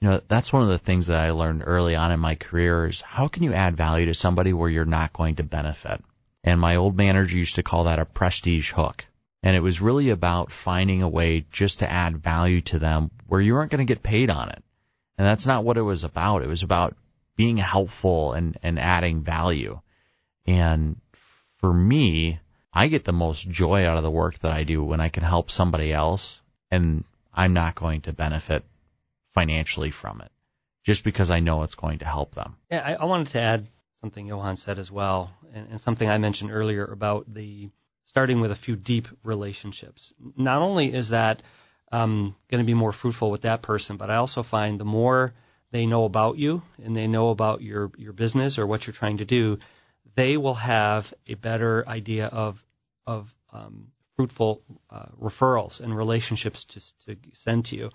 you 0.00 0.08
know, 0.08 0.20
that's 0.28 0.52
one 0.52 0.62
of 0.62 0.68
the 0.68 0.78
things 0.78 1.08
that 1.08 1.18
I 1.18 1.30
learned 1.30 1.62
early 1.64 1.94
on 1.94 2.12
in 2.12 2.20
my 2.20 2.34
career 2.34 2.86
is 2.86 3.00
how 3.00 3.28
can 3.28 3.42
you 3.42 3.52
add 3.52 3.76
value 3.76 4.06
to 4.06 4.14
somebody 4.14 4.52
where 4.52 4.70
you're 4.70 4.84
not 4.84 5.12
going 5.12 5.36
to 5.36 5.42
benefit? 5.42 6.04
And 6.44 6.60
my 6.60 6.76
old 6.76 6.96
manager 6.96 7.36
used 7.36 7.56
to 7.56 7.62
call 7.62 7.84
that 7.84 7.98
a 7.98 8.04
prestige 8.04 8.72
hook. 8.72 9.04
And 9.42 9.54
it 9.54 9.60
was 9.60 9.80
really 9.80 10.10
about 10.10 10.50
finding 10.50 11.02
a 11.02 11.08
way 11.08 11.46
just 11.52 11.80
to 11.80 11.90
add 11.90 12.18
value 12.18 12.60
to 12.62 12.78
them 12.78 13.10
where 13.26 13.40
you 13.40 13.56
aren't 13.56 13.70
going 13.70 13.86
to 13.86 13.92
get 13.92 14.02
paid 14.02 14.30
on 14.30 14.50
it. 14.50 14.62
And 15.16 15.26
that's 15.26 15.46
not 15.46 15.64
what 15.64 15.76
it 15.76 15.82
was 15.82 16.04
about. 16.04 16.42
It 16.42 16.48
was 16.48 16.62
about 16.62 16.96
being 17.38 17.56
helpful 17.56 18.32
and, 18.32 18.58
and 18.64 18.80
adding 18.80 19.22
value. 19.22 19.80
And 20.44 21.00
for 21.58 21.72
me, 21.72 22.40
I 22.72 22.88
get 22.88 23.04
the 23.04 23.12
most 23.12 23.48
joy 23.48 23.86
out 23.86 23.96
of 23.96 24.02
the 24.02 24.10
work 24.10 24.40
that 24.40 24.50
I 24.50 24.64
do 24.64 24.82
when 24.82 25.00
I 25.00 25.08
can 25.08 25.22
help 25.22 25.50
somebody 25.50 25.92
else 25.92 26.42
and 26.68 27.04
I'm 27.32 27.52
not 27.52 27.76
going 27.76 28.00
to 28.02 28.12
benefit 28.12 28.64
financially 29.34 29.92
from 29.92 30.20
it 30.20 30.32
just 30.84 31.04
because 31.04 31.30
I 31.30 31.38
know 31.38 31.62
it's 31.62 31.76
going 31.76 32.00
to 32.00 32.04
help 32.04 32.34
them. 32.34 32.56
Yeah, 32.72 32.82
I, 32.84 32.94
I 32.94 33.04
wanted 33.04 33.28
to 33.28 33.40
add 33.40 33.68
something 34.00 34.26
Johan 34.26 34.56
said 34.56 34.80
as 34.80 34.90
well, 34.90 35.30
and, 35.54 35.68
and 35.70 35.80
something 35.80 36.08
I 36.08 36.18
mentioned 36.18 36.50
earlier 36.50 36.84
about 36.84 37.32
the 37.32 37.70
starting 38.06 38.40
with 38.40 38.50
a 38.50 38.56
few 38.56 38.74
deep 38.74 39.06
relationships. 39.22 40.12
Not 40.36 40.60
only 40.60 40.92
is 40.92 41.10
that 41.10 41.42
um, 41.92 42.34
going 42.50 42.64
to 42.64 42.66
be 42.66 42.74
more 42.74 42.92
fruitful 42.92 43.30
with 43.30 43.42
that 43.42 43.62
person, 43.62 43.96
but 43.96 44.10
I 44.10 44.16
also 44.16 44.42
find 44.42 44.80
the 44.80 44.84
more 44.84 45.34
they 45.70 45.86
know 45.86 46.04
about 46.04 46.38
you 46.38 46.62
and 46.82 46.96
they 46.96 47.06
know 47.06 47.30
about 47.30 47.62
your, 47.62 47.90
your 47.96 48.12
business 48.12 48.58
or 48.58 48.66
what 48.66 48.86
you're 48.86 48.94
trying 48.94 49.18
to 49.18 49.24
do, 49.24 49.58
they 50.14 50.36
will 50.36 50.54
have 50.54 51.12
a 51.26 51.34
better 51.34 51.86
idea 51.86 52.26
of, 52.26 52.62
of 53.06 53.32
um, 53.52 53.88
fruitful 54.16 54.62
uh, 54.90 55.06
referrals 55.20 55.80
and 55.80 55.96
relationships 55.96 56.64
to, 56.64 56.80
to 57.06 57.16
send 57.34 57.66
to 57.66 57.76
you. 57.76 57.90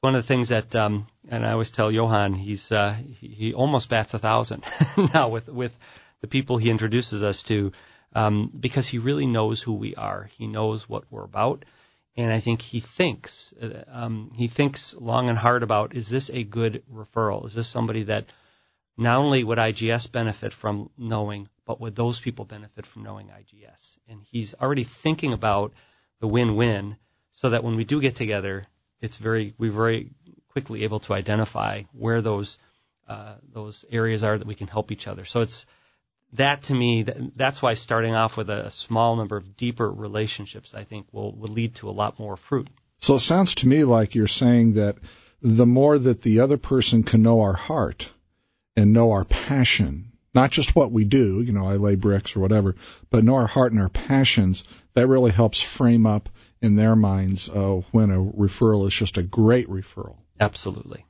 One 0.00 0.14
of 0.14 0.22
the 0.22 0.28
things 0.28 0.50
that, 0.50 0.76
um, 0.76 1.06
and 1.28 1.44
I 1.44 1.52
always 1.52 1.70
tell 1.70 1.90
Johan, 1.90 2.34
he's 2.34 2.70
uh, 2.70 2.94
he, 3.18 3.28
he 3.28 3.54
almost 3.54 3.88
bats 3.88 4.14
a 4.14 4.18
thousand 4.18 4.62
now 5.14 5.28
with 5.28 5.48
with 5.48 5.76
the 6.20 6.28
people 6.28 6.58
he 6.58 6.70
introduces 6.70 7.22
us 7.22 7.42
to, 7.44 7.72
um, 8.14 8.52
because 8.58 8.86
he 8.86 8.98
really 8.98 9.26
knows 9.26 9.60
who 9.60 9.72
we 9.72 9.94
are. 9.96 10.28
He 10.36 10.46
knows 10.46 10.88
what 10.88 11.04
we're 11.10 11.24
about 11.24 11.64
and 12.16 12.32
I 12.32 12.40
think 12.40 12.62
he 12.62 12.80
thinks 12.80 13.52
uh, 13.60 13.84
um, 13.88 14.32
he 14.34 14.48
thinks 14.48 14.94
long 14.94 15.28
and 15.28 15.38
hard 15.38 15.62
about 15.62 15.94
is 15.94 16.08
this 16.08 16.30
a 16.30 16.42
good 16.42 16.82
referral? 16.92 17.46
Is 17.46 17.54
this 17.54 17.68
somebody 17.68 18.04
that 18.04 18.26
not 18.96 19.18
only 19.18 19.44
would 19.44 19.58
IGS 19.58 20.10
benefit 20.10 20.52
from 20.52 20.88
knowing, 20.96 21.48
but 21.66 21.80
would 21.80 21.94
those 21.94 22.18
people 22.18 22.46
benefit 22.46 22.86
from 22.86 23.02
knowing 23.02 23.28
IGS? 23.28 23.98
And 24.08 24.22
he's 24.30 24.54
already 24.54 24.84
thinking 24.84 25.34
about 25.34 25.74
the 26.20 26.26
win-win, 26.26 26.96
so 27.32 27.50
that 27.50 27.62
when 27.62 27.76
we 27.76 27.84
do 27.84 28.00
get 28.00 28.16
together, 28.16 28.64
it's 29.00 29.18
very 29.18 29.54
we're 29.58 29.72
very 29.72 30.12
quickly 30.48 30.84
able 30.84 31.00
to 31.00 31.12
identify 31.12 31.82
where 31.92 32.22
those 32.22 32.56
uh, 33.06 33.34
those 33.52 33.84
areas 33.90 34.22
are 34.22 34.38
that 34.38 34.46
we 34.46 34.54
can 34.54 34.66
help 34.68 34.90
each 34.90 35.06
other. 35.06 35.26
So 35.26 35.42
it's 35.42 35.66
that 36.36 36.64
to 36.64 36.74
me, 36.74 37.02
that's 37.02 37.60
why 37.60 37.74
starting 37.74 38.14
off 38.14 38.36
with 38.36 38.50
a 38.50 38.70
small 38.70 39.16
number 39.16 39.36
of 39.36 39.56
deeper 39.56 39.90
relationships, 39.90 40.74
I 40.74 40.84
think, 40.84 41.06
will, 41.12 41.32
will 41.32 41.52
lead 41.52 41.76
to 41.76 41.88
a 41.88 41.92
lot 41.92 42.18
more 42.18 42.36
fruit. 42.36 42.68
So 42.98 43.16
it 43.16 43.20
sounds 43.20 43.56
to 43.56 43.68
me 43.68 43.84
like 43.84 44.14
you're 44.14 44.26
saying 44.26 44.74
that 44.74 44.96
the 45.42 45.66
more 45.66 45.98
that 45.98 46.22
the 46.22 46.40
other 46.40 46.56
person 46.56 47.02
can 47.02 47.22
know 47.22 47.42
our 47.42 47.52
heart 47.52 48.10
and 48.74 48.92
know 48.92 49.12
our 49.12 49.24
passion, 49.24 50.12
not 50.34 50.50
just 50.50 50.74
what 50.74 50.92
we 50.92 51.04
do, 51.04 51.40
you 51.42 51.52
know, 51.52 51.66
I 51.66 51.76
lay 51.76 51.94
bricks 51.94 52.36
or 52.36 52.40
whatever, 52.40 52.76
but 53.10 53.24
know 53.24 53.36
our 53.36 53.46
heart 53.46 53.72
and 53.72 53.80
our 53.80 53.88
passions, 53.88 54.64
that 54.94 55.06
really 55.06 55.30
helps 55.30 55.60
frame 55.60 56.06
up 56.06 56.28
in 56.60 56.76
their 56.76 56.96
minds 56.96 57.48
uh, 57.48 57.82
when 57.92 58.10
a 58.10 58.18
referral 58.18 58.86
is 58.86 58.94
just 58.94 59.18
a 59.18 59.22
great 59.22 59.68
referral. 59.68 60.16
Absolutely. 60.40 61.04